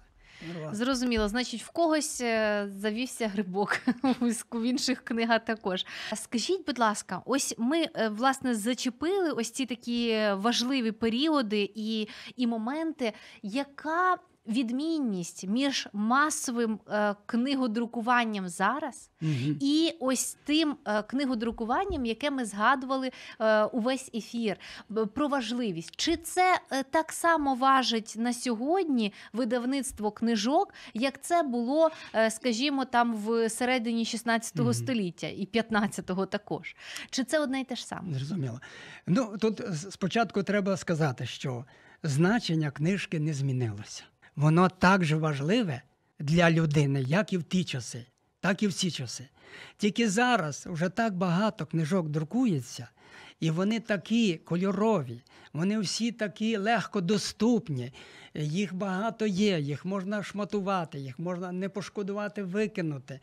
Зрозуміло, 0.71 1.27
значить, 1.27 1.63
в 1.63 1.69
когось 1.69 2.21
е, 2.21 2.67
завівся 2.77 3.27
грибок 3.27 3.79
в 4.51 4.63
інших 4.63 5.01
книгах 5.03 5.45
також. 5.45 5.85
Скажіть, 6.15 6.65
будь 6.65 6.79
ласка, 6.79 7.21
ось 7.25 7.55
ми 7.57 7.81
е, 7.81 8.09
власне 8.09 8.55
зачепили 8.55 9.31
ось 9.31 9.51
ці 9.51 9.65
такі 9.65 10.27
важливі 10.33 10.91
періоди 10.91 11.71
і, 11.75 12.07
і 12.35 12.47
моменти, 12.47 13.13
яка 13.41 14.17
відмінність 14.47 15.47
між 15.47 15.87
масовим 15.93 16.79
е, 16.89 17.15
книгодрукуванням 17.25 18.49
зараз 18.49 19.09
Мгм. 19.21 19.57
і 19.61 19.93
ось 19.99 20.37
тим 20.43 20.77
е, 20.87 21.03
книгодрукуванням, 21.03 22.05
яке 22.05 22.31
ми 22.31 22.45
згадували 22.45 23.11
е, 23.39 23.63
увесь 23.63 24.09
ефір, 24.15 24.57
про 25.13 25.27
важливість. 25.27 25.95
Чи 25.95 26.17
це 26.17 26.59
е, 26.71 26.83
так 26.83 27.11
само 27.11 27.55
важить 27.55 28.13
на 28.17 28.33
сьогодні 28.33 29.13
видавництво 29.33 30.11
книжок, 30.11 30.73
як 30.93 31.21
це 31.21 31.43
було, 31.43 31.91
е, 32.15 32.31
скажімо, 32.31 32.85
там 32.85 33.15
в 33.15 33.49
середині 33.49 34.05
16 34.05 34.55
Мгм. 34.59 34.73
століття 34.73 35.27
і 35.27 35.47
15-го 35.53 36.25
також? 36.25 36.75
Чи 37.09 37.23
це 37.23 37.39
одне 37.39 37.61
й 37.61 37.63
те 37.63 37.75
ж 37.75 37.85
саме? 37.87 38.13
Зрозуміло. 38.13 38.59
Ну 39.07 39.37
тут 39.41 39.61
спочатку 39.91 40.43
треба 40.43 40.77
сказати, 40.77 41.25
що 41.25 41.65
значення 42.03 42.71
книжки 42.71 43.19
не 43.19 43.33
змінилося. 43.33 44.03
Воно 44.35 44.69
так 44.69 45.05
же 45.05 45.15
важливе 45.15 45.81
для 46.19 46.51
людини, 46.51 47.03
як 47.07 47.33
і 47.33 47.37
в 47.37 47.43
ті 47.43 47.63
часи, 47.63 48.05
так 48.39 48.63
і 48.63 48.67
в 48.67 48.73
ці 48.73 48.91
часи. 48.91 49.27
Тільки 49.77 50.09
зараз 50.09 50.67
вже 50.69 50.89
так 50.89 51.15
багато 51.17 51.65
книжок 51.65 52.09
друкується, 52.09 52.87
і 53.39 53.51
вони 53.51 53.79
такі 53.79 54.37
кольорові, 54.37 55.21
вони 55.53 55.79
всі 55.79 56.11
такі 56.11 56.57
легко 56.57 57.01
доступні. 57.01 57.93
Їх 58.33 58.73
багато 58.73 59.25
є, 59.25 59.59
їх 59.59 59.85
можна 59.85 60.23
шматувати, 60.23 60.99
їх 60.99 61.19
можна 61.19 61.51
не 61.51 61.69
пошкодувати, 61.69 62.43
викинути. 62.43 63.19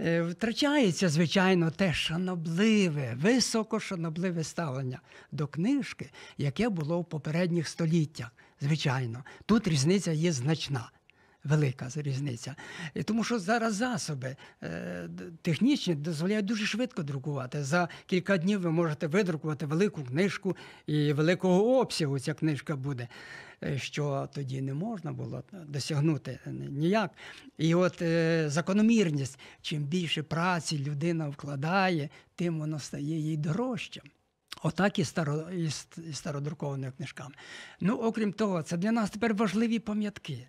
Е, 0.00 0.22
Втрачається, 0.22 1.08
звичайно, 1.08 1.70
те 1.70 1.94
шанобливе, 1.94 3.14
високошанобливе 3.20 4.44
ставлення 4.44 5.00
до 5.32 5.46
книжки, 5.46 6.10
яке 6.38 6.68
було 6.68 7.00
в 7.00 7.04
попередніх 7.04 7.68
століттях. 7.68 8.30
Звичайно, 8.60 9.24
тут 9.46 9.68
різниця 9.68 10.12
є 10.12 10.32
значна. 10.32 10.90
Велика 11.44 11.88
різниця. 11.96 12.54
Тому 13.04 13.24
що 13.24 13.38
зараз 13.38 13.74
засоби 13.74 14.36
е, 14.62 15.08
технічні 15.42 15.94
дозволяють 15.94 16.46
дуже 16.46 16.66
швидко 16.66 17.02
друкувати. 17.02 17.64
За 17.64 17.88
кілька 18.06 18.38
днів 18.38 18.60
ви 18.60 18.70
можете 18.70 19.06
видрукувати 19.06 19.66
велику 19.66 20.04
книжку 20.04 20.56
і 20.86 21.12
великого 21.12 21.78
обсягу 21.78 22.18
ця 22.18 22.34
книжка 22.34 22.76
буде, 22.76 23.08
е, 23.64 23.78
що 23.78 24.28
тоді 24.34 24.60
не 24.60 24.74
можна 24.74 25.12
було 25.12 25.42
досягнути 25.66 26.38
ніяк. 26.70 27.10
І 27.58 27.74
от 27.74 28.02
е, 28.02 28.44
закономірність, 28.50 29.38
чим 29.62 29.82
більше 29.82 30.22
праці 30.22 30.78
людина 30.78 31.28
вкладає, 31.28 32.08
тим 32.34 32.58
воно 32.58 32.78
стає 32.78 33.18
їй 33.18 33.36
дорожчим. 33.36 34.02
Отак 34.62 34.98
і, 34.98 35.04
старо, 35.04 35.50
і, 35.50 35.70
стародрукованими 36.12 36.92
книжками. 36.96 37.34
Ну, 37.80 37.96
окрім 37.96 38.32
того, 38.32 38.62
це 38.62 38.76
для 38.76 38.92
нас 38.92 39.10
тепер 39.10 39.34
важливі 39.34 39.78
пам'ятки. 39.78 40.48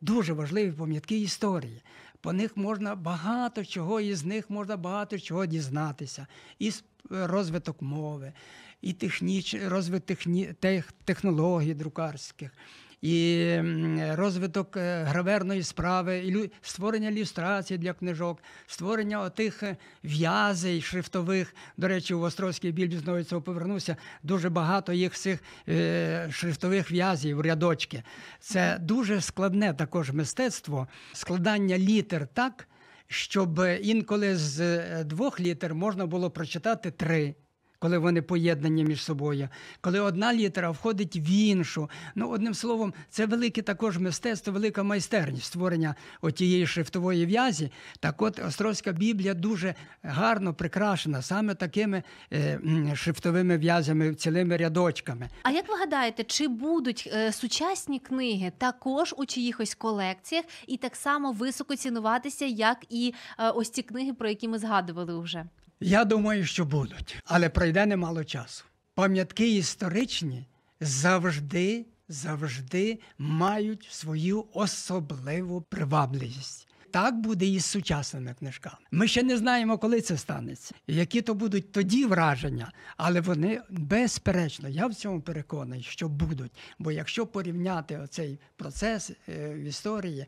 Дуже 0.00 0.32
важливі 0.32 0.72
пам'ятки 0.72 1.18
історії. 1.18 1.82
По 2.20 2.32
них 2.32 2.56
можна 2.56 2.94
багато 2.94 3.64
чого, 3.64 4.00
і 4.00 4.14
з 4.14 4.24
них 4.24 4.50
можна 4.50 4.76
багато 4.76 5.18
чого 5.18 5.46
дізнатися. 5.46 6.26
І 6.58 6.72
розвиток 7.10 7.82
мови, 7.82 8.32
і 8.80 8.92
техніч, 8.92 9.54
розвиток 9.54 10.06
техні, 10.06 10.46
тех, 10.60 10.92
технологій 11.04 11.74
друкарських, 11.74 12.50
і 13.02 13.46
розвиток 14.12 14.76
е, 14.76 15.02
граверної 15.02 15.62
справи, 15.62 16.18
і 16.18 16.50
створення 16.62 17.08
ілюстрацій 17.08 17.78
для 17.78 17.92
книжок, 17.92 18.42
створення 18.66 19.20
отих 19.20 19.62
е, 19.62 19.76
в'язей 20.04 20.82
шрифтових. 20.82 21.54
До 21.76 21.88
речі, 21.88 22.14
у 22.14 22.20
Острозькій 22.20 22.72
Біблії 22.72 23.00
знову 23.00 23.22
цього 23.22 23.42
повернувся 23.42 23.96
дуже 24.22 24.50
багато 24.50 24.92
їх 24.92 25.14
цих 25.14 25.42
е, 25.68 26.28
шрифтових 26.32 26.92
в'язів, 26.92 27.40
рядочки. 27.40 28.02
Це 28.40 28.78
дуже 28.80 29.20
складне 29.20 29.74
також 29.74 30.10
мистецтво, 30.10 30.88
складання 31.12 31.78
літер 31.78 32.26
так, 32.26 32.68
щоб 33.06 33.60
інколи 33.82 34.36
з 34.36 35.04
двох 35.04 35.40
літер 35.40 35.74
можна 35.74 36.06
було 36.06 36.30
прочитати 36.30 36.90
три. 36.90 37.34
Коли 37.82 37.98
вони 37.98 38.22
поєднані 38.22 38.84
між 38.84 39.02
собою, 39.02 39.48
коли 39.80 40.00
одна 40.00 40.34
літера 40.34 40.70
входить 40.70 41.16
в 41.16 41.30
іншу. 41.30 41.90
Ну, 42.14 42.28
одним 42.28 42.54
словом, 42.54 42.94
це 43.10 43.26
велике 43.26 43.62
також 43.62 43.98
мистецтво, 43.98 44.52
велика 44.52 44.82
майстерність 44.82 45.44
створення 45.44 45.94
отієї 46.20 46.66
шрифтової 46.66 47.26
в'язі. 47.26 47.70
Так 48.00 48.22
от 48.22 48.38
Острозька 48.38 48.92
Біблія 48.92 49.34
дуже 49.34 49.74
гарно 50.02 50.54
прикрашена 50.54 51.22
саме 51.22 51.54
такими 51.54 52.02
е, 52.32 52.60
шрифтовими 52.94 53.58
в'язями, 53.58 54.14
цілими 54.14 54.56
рядочками. 54.56 55.28
А 55.42 55.50
як 55.50 55.68
ви 55.68 55.76
гадаєте, 55.76 56.24
чи 56.24 56.48
будуть 56.48 57.10
е, 57.12 57.32
сучасні 57.32 57.98
книги 57.98 58.52
також 58.58 59.14
у 59.16 59.26
чиїхось 59.26 59.74
колекціях 59.74 60.44
і 60.66 60.76
так 60.76 60.96
само 60.96 61.32
високо 61.32 61.76
цінуватися, 61.76 62.44
як 62.44 62.78
і 62.88 63.14
е, 63.38 63.50
ось 63.50 63.70
ці 63.70 63.82
книги, 63.82 64.12
про 64.12 64.28
які 64.28 64.48
ми 64.48 64.58
згадували 64.58 65.20
вже? 65.20 65.44
Я 65.80 66.04
думаю, 66.04 66.46
що 66.46 66.64
будуть, 66.64 67.16
але 67.24 67.48
пройде 67.48 67.86
немало 67.86 68.24
часу. 68.24 68.64
Пам'ятки 68.94 69.56
історичні 69.56 70.46
завжди, 70.80 71.86
завжди 72.08 72.98
мають 73.18 73.88
свою 73.90 74.44
особливу 74.52 75.60
привабливість. 75.60 76.66
Так 76.90 77.20
буде 77.20 77.46
і 77.46 77.58
з 77.58 77.64
сучасними 77.64 78.34
книжками. 78.38 78.76
Ми 78.90 79.08
ще 79.08 79.22
не 79.22 79.36
знаємо, 79.36 79.78
коли 79.78 80.00
це 80.00 80.16
станеться, 80.16 80.74
які 80.86 81.22
то 81.22 81.34
будуть 81.34 81.72
тоді 81.72 82.04
враження, 82.04 82.72
але 82.96 83.20
вони 83.20 83.60
безперечно, 83.70 84.68
я 84.68 84.86
в 84.86 84.94
цьому 84.94 85.20
переконаний, 85.20 85.82
що 85.82 86.08
будуть. 86.08 86.52
Бо 86.78 86.92
якщо 86.92 87.26
порівняти 87.26 87.98
оцей 87.98 88.38
процес 88.56 89.10
е, 89.28 89.54
в 89.54 89.64
історії, 89.64 90.26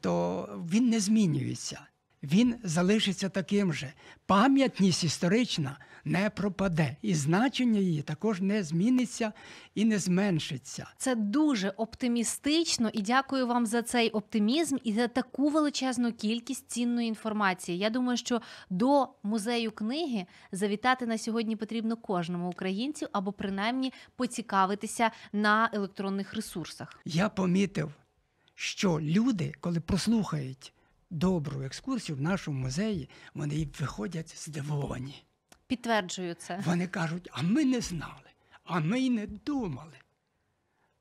то 0.00 0.44
він 0.72 0.88
не 0.88 1.00
змінюється 1.00 1.80
він 2.22 2.54
залишиться 2.64 3.28
таким 3.28 3.72
же. 3.72 3.92
Пам'ятність 4.26 5.04
історична 5.04 5.76
не 6.04 6.30
пропаде, 6.30 6.96
і 7.02 7.14
значення 7.14 7.80
її 7.80 8.02
також 8.02 8.40
не 8.40 8.62
зміниться 8.62 9.32
і 9.74 9.84
не 9.84 9.98
зменшиться. 9.98 10.86
Це 10.96 11.14
дуже 11.14 11.70
оптимістично, 11.70 12.90
і 12.92 13.02
дякую 13.02 13.46
вам 13.46 13.66
за 13.66 13.82
цей 13.82 14.10
оптимізм 14.10 14.76
і 14.84 14.92
за 14.92 15.08
таку 15.08 15.48
величезну 15.48 16.12
кількість 16.12 16.70
цінної 16.70 17.08
інформації. 17.08 17.78
Я 17.78 17.90
думаю, 17.90 18.16
що 18.16 18.40
до 18.70 19.08
музею 19.22 19.72
книги 19.72 20.26
завітати 20.52 21.06
на 21.06 21.18
сьогодні 21.18 21.56
потрібно 21.56 21.96
кожному 21.96 22.48
українцю 22.48 23.06
або 23.12 23.32
принаймні 23.32 23.92
поцікавитися 24.16 25.10
на 25.32 25.70
електронних 25.72 26.34
ресурсах. 26.34 27.00
Я 27.04 27.28
помітив, 27.28 27.92
що 28.54 29.00
люди, 29.00 29.52
коли 29.60 29.80
прослухають 29.80 30.72
добру 31.10 31.62
екскурсію 31.62 32.16
в 32.16 32.20
нашому 32.20 32.60
музеї, 32.60 33.08
вони 33.34 33.68
виходять 33.80 34.34
здивовані. 34.36 35.24
Підтверджую 35.66 36.34
це. 36.34 36.62
Вони 36.66 36.86
кажуть, 36.86 37.28
а 37.32 37.42
ми 37.42 37.64
не 37.64 37.80
знали, 37.80 38.30
а 38.64 38.80
ми 38.80 39.00
й 39.00 39.10
не 39.10 39.26
думали. 39.26 39.96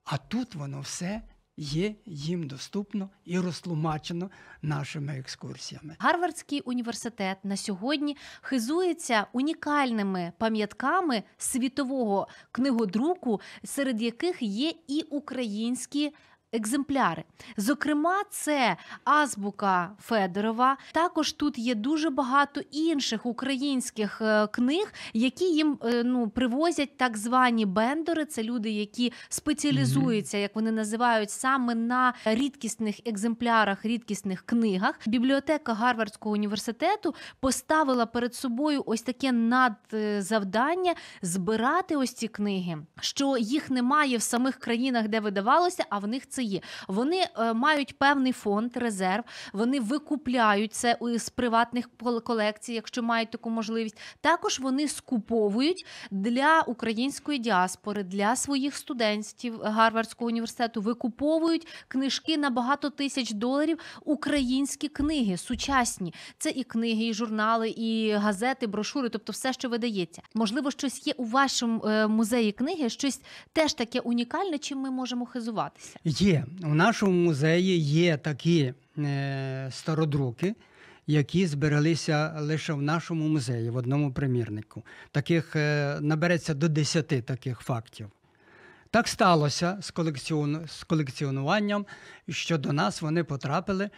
А 0.03 0.17
тут 0.17 0.55
воно 0.55 0.81
все 0.81 1.21
є 1.59 1.95
їм 2.05 2.47
доступно 2.47 3.09
і 3.25 3.39
розтлумачено 3.39 4.31
нашими 4.61 5.19
екскурсіями. 5.19 5.95
Гарвардський 5.99 6.61
університет 6.61 7.37
на 7.43 7.57
сьогодні 7.57 8.17
хизується 8.41 9.27
унікальними 9.33 10.33
пам'ятками 10.37 11.23
світового 11.37 12.27
книгодруку, 12.51 13.41
серед 13.63 14.01
яких 14.01 14.41
є 14.41 14.73
і 14.87 15.01
українські. 15.01 16.13
Екземпляри, 16.53 17.23
зокрема, 17.57 18.23
це 18.29 18.77
азбука 19.03 19.91
Федорова. 20.01 20.77
Також 20.91 21.31
тут 21.31 21.57
є 21.57 21.75
дуже 21.75 22.09
багато 22.09 22.61
інших 22.71 23.25
українських 23.25 24.21
е, 24.21 24.47
книг, 24.47 24.93
які 25.13 25.45
їм 25.45 25.79
е, 25.83 26.03
ну 26.03 26.29
привозять 26.29 26.97
так 26.97 27.17
звані 27.17 27.65
бендори. 27.65 28.25
Це 28.25 28.43
люди, 28.43 28.69
які 28.69 29.13
спеціалізуються, 29.29 30.37
як 30.37 30.55
вони 30.55 30.71
називають, 30.71 31.31
саме 31.31 31.75
на 31.75 32.13
рідкісних 32.25 32.99
екземплярах, 33.05 33.85
рідкісних 33.85 34.41
книгах. 34.45 34.99
Бібліотека 35.05 35.73
Гарвардського 35.73 36.33
університету 36.33 37.15
поставила 37.39 38.05
перед 38.05 38.35
собою 38.35 38.83
ось 38.85 39.01
таке 39.01 39.31
надзавдання 39.31 40.95
збирати 41.21 41.95
ось 41.95 42.13
ці 42.13 42.27
книги, 42.27 42.77
що 43.01 43.37
їх 43.37 43.69
немає 43.69 44.17
в 44.17 44.21
самих 44.21 44.55
країнах, 44.55 45.07
де 45.07 45.19
видавалося, 45.19 45.85
а 45.89 45.99
в 45.99 46.07
них 46.07 46.29
це 46.29 46.38
є. 46.43 46.61
Вони 46.87 47.25
е, 47.39 47.53
мають 47.53 47.97
певний 47.97 48.31
фонд, 48.31 48.71
резерв. 48.77 49.23
Вони 49.53 49.79
викупляють 49.79 50.73
це 50.73 50.97
з 51.01 51.29
приватних 51.29 51.89
кол- 51.99 52.23
колекцій, 52.23 52.73
якщо 52.73 53.03
мають 53.03 53.31
таку 53.31 53.49
можливість. 53.49 53.97
Також 54.21 54.59
вони 54.59 54.87
скуповують 54.87 55.85
для 56.11 56.61
української 56.61 57.39
діаспори, 57.39 58.03
для 58.03 58.35
своїх 58.35 58.75
студентів 58.75 59.59
Гарвардського 59.63 60.27
університету. 60.27 60.81
Викуповують 60.81 61.67
книжки 61.87 62.37
на 62.37 62.49
багато 62.49 62.89
тисяч 62.89 63.31
доларів. 63.31 63.79
Українські 64.05 64.87
книги 64.87 65.37
сучасні. 65.37 66.13
Це 66.37 66.49
і 66.49 66.63
книги, 66.63 67.05
і 67.05 67.13
журнали, 67.13 67.69
і 67.69 68.11
газети, 68.11 68.67
брошури, 68.67 69.09
тобто 69.09 69.31
все, 69.31 69.53
що 69.53 69.69
видається. 69.69 70.21
Можливо, 70.33 70.71
щось 70.71 71.07
є 71.07 71.13
у 71.17 71.25
вашому 71.25 71.85
е, 71.85 72.07
музеї 72.07 72.51
книги, 72.51 72.89
щось 72.89 73.21
теж 73.53 73.73
таке 73.73 73.99
унікальне, 73.99 74.57
чим 74.57 74.77
ми 74.79 74.91
можемо 74.91 75.25
хизуватися. 75.25 75.99
Є. 76.03 76.28
У 76.63 76.75
нашому 76.75 77.11
музеї 77.11 77.79
є 77.79 78.17
такі 78.17 78.73
е, 78.97 79.69
стародруки, 79.71 80.55
які 81.07 81.47
збереглися 81.47 82.35
лише 82.39 82.73
в 82.73 82.81
нашому 82.81 83.27
музеї, 83.27 83.69
в 83.69 83.75
одному 83.75 84.13
примірнику. 84.13 84.83
Таких 85.11 85.55
е, 85.55 85.97
набереться 86.01 86.53
до 86.53 86.69
10 86.69 87.07
таких 87.07 87.59
фактів. 87.59 88.07
Так 88.91 89.07
сталося 89.07 89.77
з 90.67 90.83
колекціонуванням, 90.83 91.85
що 92.29 92.57
до 92.57 92.73
нас 92.73 93.01
вони 93.01 93.23
потрапили. 93.23 93.89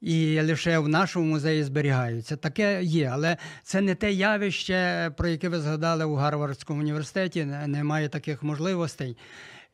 І 0.00 0.40
лише 0.40 0.78
в 0.78 0.88
нашому 0.88 1.26
музеї 1.26 1.64
зберігаються. 1.64 2.36
Таке 2.36 2.82
є, 2.82 3.10
але 3.12 3.36
це 3.62 3.80
не 3.80 3.94
те 3.94 4.12
явище, 4.12 5.10
про 5.16 5.28
яке 5.28 5.48
ви 5.48 5.60
згадали 5.60 6.04
у 6.04 6.14
Гарвардському 6.14 6.80
університеті. 6.80 7.44
Немає 7.44 8.08
таких 8.08 8.42
можливостей 8.42 9.16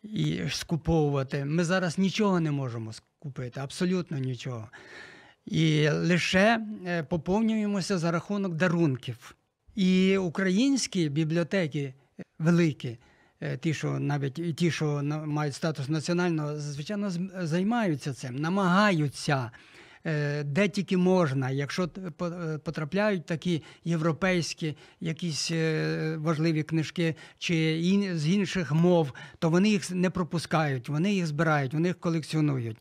і 0.02 0.40
скуповувати. 0.50 1.44
Ми 1.44 1.64
зараз 1.64 1.98
нічого 1.98 2.40
не 2.40 2.50
можемо 2.50 2.92
скупити, 2.92 3.60
абсолютно 3.60 4.18
нічого. 4.18 4.68
І 5.46 5.88
лише 5.88 6.66
е, 6.86 7.02
поповнюємося 7.02 7.98
за 7.98 8.10
рахунок 8.10 8.54
дарунків. 8.54 9.34
І 9.74 10.18
українські 10.18 11.08
бібліотеки 11.08 11.94
великі, 12.38 12.98
е, 13.40 13.56
ті, 13.56 13.74
що 13.74 13.98
навіть 13.98 14.56
ті, 14.56 14.70
що 14.70 15.02
мають 15.26 15.54
статус 15.54 15.88
національного, 15.88 16.56
звичайно, 16.56 17.10
займаються 17.42 18.12
цим, 18.14 18.36
намагаються. 18.36 19.50
Е, 20.06 20.44
Де 20.44 20.68
тільки 20.68 20.96
можна, 20.96 21.50
якщо 21.50 21.84
е, 21.84 22.58
потрапляють 22.58 23.26
такі 23.26 23.62
європейські 23.84 24.76
якісь 25.00 25.50
е, 25.50 26.16
важливі 26.16 26.62
книжки 26.62 27.14
чи 27.38 27.80
з 28.14 28.28
інших 28.28 28.72
мов, 28.72 29.12
то 29.38 29.50
вони 29.50 29.68
їх 29.68 29.90
не 29.90 30.10
пропускають, 30.10 30.88
вони 30.88 31.14
їх 31.14 31.26
збирають, 31.26 31.74
вони 31.74 31.88
їх 31.88 31.98
колекціонують. 31.98 32.76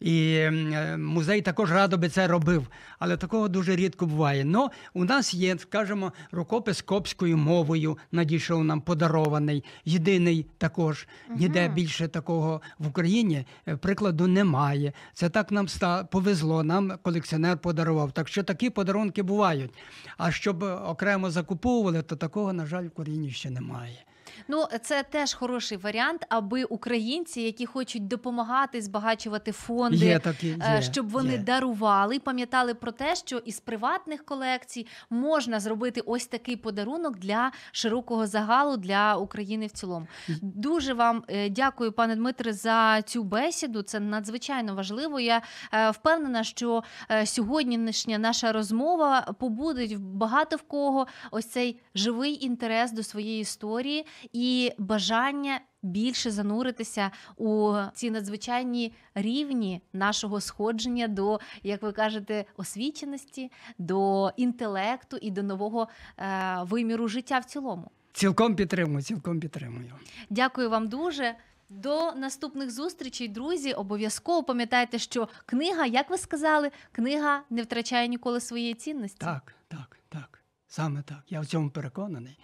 І 0.00 0.32
е, 0.32 0.96
музей 0.96 1.42
також 1.42 1.72
радо 1.72 1.98
би 1.98 2.08
це 2.08 2.26
робив, 2.26 2.66
але 2.98 3.16
такого 3.16 3.48
дуже 3.48 3.76
рідко 3.76 4.06
буває. 4.06 4.44
Но 4.44 4.70
у 4.94 5.04
нас 5.04 5.34
є, 5.34 5.58
скажімо, 5.58 6.12
рукопис 6.32 6.82
копською 6.82 7.36
мовою 7.36 7.98
надійшов 8.12 8.64
нам 8.64 8.80
подарований, 8.80 9.64
єдиний 9.84 10.46
також. 10.58 11.08
Ніде 11.36 11.68
більше 11.68 12.08
такого 12.08 12.60
в 12.78 12.88
Україні 12.88 13.44
е, 13.68 13.76
прикладу 13.76 14.26
немає. 14.26 14.92
Це 15.14 15.28
так 15.28 15.52
нам 15.52 15.64
ста 15.64 16.04
повезло. 16.04 16.62
Нам 16.62 16.92
колекціонер 17.02 17.58
подарував. 17.58 18.12
Так 18.12 18.28
що 18.28 18.42
такі 18.42 18.70
подарунки 18.70 19.22
бувають. 19.22 19.70
А 20.16 20.30
щоб 20.30 20.62
окремо 20.62 21.30
закуповували, 21.30 22.02
то 22.02 22.16
такого, 22.16 22.52
на 22.52 22.66
жаль, 22.66 22.84
в 22.84 22.86
Україні 22.86 23.30
ще 23.30 23.50
немає. 23.50 24.04
Ну, 24.48 24.64
це 24.82 25.02
теж 25.02 25.34
хороший 25.34 25.78
варіант, 25.78 26.26
аби 26.28 26.64
українці, 26.64 27.40
які 27.40 27.66
хочуть 27.66 28.08
допомагати 28.08 28.82
збагачувати 28.82 29.52
фонди, 29.52 29.96
Є 29.96 30.18
такі, 30.18 30.56
е, 30.60 30.74
є, 30.74 30.82
щоб 30.82 31.08
вони 31.08 31.32
є. 31.32 31.38
дарували 31.38 32.18
пам'ятали 32.18 32.74
про 32.74 32.92
те, 32.92 33.16
що 33.16 33.38
із 33.38 33.60
приватних 33.60 34.24
колекцій 34.24 34.86
можна 35.10 35.60
зробити 35.60 36.00
ось 36.00 36.26
такий 36.26 36.56
подарунок 36.56 37.18
для 37.18 37.52
широкого 37.72 38.26
загалу 38.26 38.76
для 38.76 39.16
України 39.16 39.66
в 39.66 39.70
цілому. 39.70 40.06
Дуже 40.42 40.94
вам 40.94 41.24
е, 41.28 41.48
дякую, 41.50 41.92
пане 41.92 42.16
Дмитре, 42.16 42.52
за 42.52 43.02
цю 43.02 43.24
бесіду. 43.24 43.82
Це 43.82 44.00
надзвичайно 44.00 44.74
важливо. 44.74 45.20
Я 45.20 45.42
е, 45.72 45.90
впевнена, 45.90 46.44
що 46.44 46.82
сьогоднішня 47.24 48.18
наша 48.18 48.52
розмова 48.52 49.34
побудить 49.38 49.98
багато 49.98 50.56
в 50.56 50.62
кого 50.62 51.06
ось 51.30 51.46
цей 51.46 51.80
живий 51.94 52.44
інтерес 52.44 52.92
до 52.92 53.02
своєї 53.02 53.40
історії 53.40 54.06
і 54.32 54.72
бажання. 54.78 55.60
Більше 55.82 56.30
зануритися 56.30 57.10
у 57.36 57.74
ці 57.94 58.10
надзвичайні 58.10 58.92
рівні 59.14 59.82
нашого 59.92 60.40
сходження 60.40 61.08
до, 61.08 61.40
як 61.62 61.82
ви 61.82 61.92
кажете, 61.92 62.44
освіченості, 62.56 63.52
до 63.78 64.30
інтелекту 64.36 65.16
і 65.16 65.30
до 65.30 65.42
нового 65.42 65.88
е, 66.18 66.58
виміру 66.62 67.08
життя 67.08 67.38
в 67.38 67.44
цілому. 67.44 67.90
Цілком 68.12 68.56
підтримую, 68.56 69.02
цілком 69.02 69.40
підтримую. 69.40 69.92
Дякую 70.30 70.70
вам 70.70 70.88
дуже. 70.88 71.34
До 71.70 72.12
наступних 72.12 72.70
зустрічей, 72.70 73.28
друзі. 73.28 73.72
Обов'язково 73.72 74.42
пам'ятайте, 74.42 74.98
що 74.98 75.28
книга, 75.46 75.86
як 75.86 76.10
ви 76.10 76.18
сказали, 76.18 76.70
книга 76.92 77.42
не 77.50 77.62
втрачає 77.62 78.08
ніколи 78.08 78.40
своєї 78.40 78.74
цінності. 78.74 79.18
Так, 79.18 79.54
так, 79.68 79.98
так. 80.08 80.42
Саме 80.68 81.02
так. 81.02 81.22
Я 81.28 81.40
в 81.40 81.46
цьому 81.46 81.70
переконаний. 81.70 82.38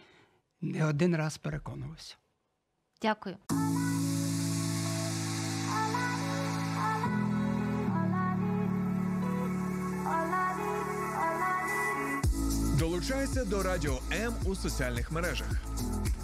Не 0.64 0.80
один 0.86 1.16
раз 1.16 1.38
переконувався. 1.38 2.16
Дякую. 3.02 3.36
Долучайся 12.78 13.44
до 13.44 13.62
Радіо 13.62 13.98
М 14.12 14.34
у 14.44 14.54
соціальних 14.54 15.12
мережах: 15.12 15.48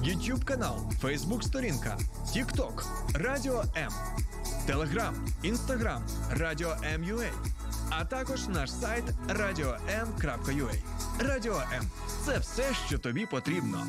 YouTube 0.02 0.44
канал, 0.44 0.92
Facebook 1.02 1.42
сторінка, 1.42 1.98
TikTok, 2.26 2.84
Радіо 3.14 3.64
М, 3.76 3.92
Telegram, 4.68 5.12
Instagram, 5.44 6.00
Радіо 6.30 6.76
М.Ua, 6.84 7.30
а 7.90 8.04
також 8.04 8.48
наш 8.48 8.72
сайт 8.72 9.04
radio.m.ua. 9.28 10.74
Радіо 11.18 11.62
М 11.74 11.84
це 12.24 12.38
все, 12.38 12.64
що 12.86 12.98
тобі 12.98 13.26
потрібно. 13.26 13.86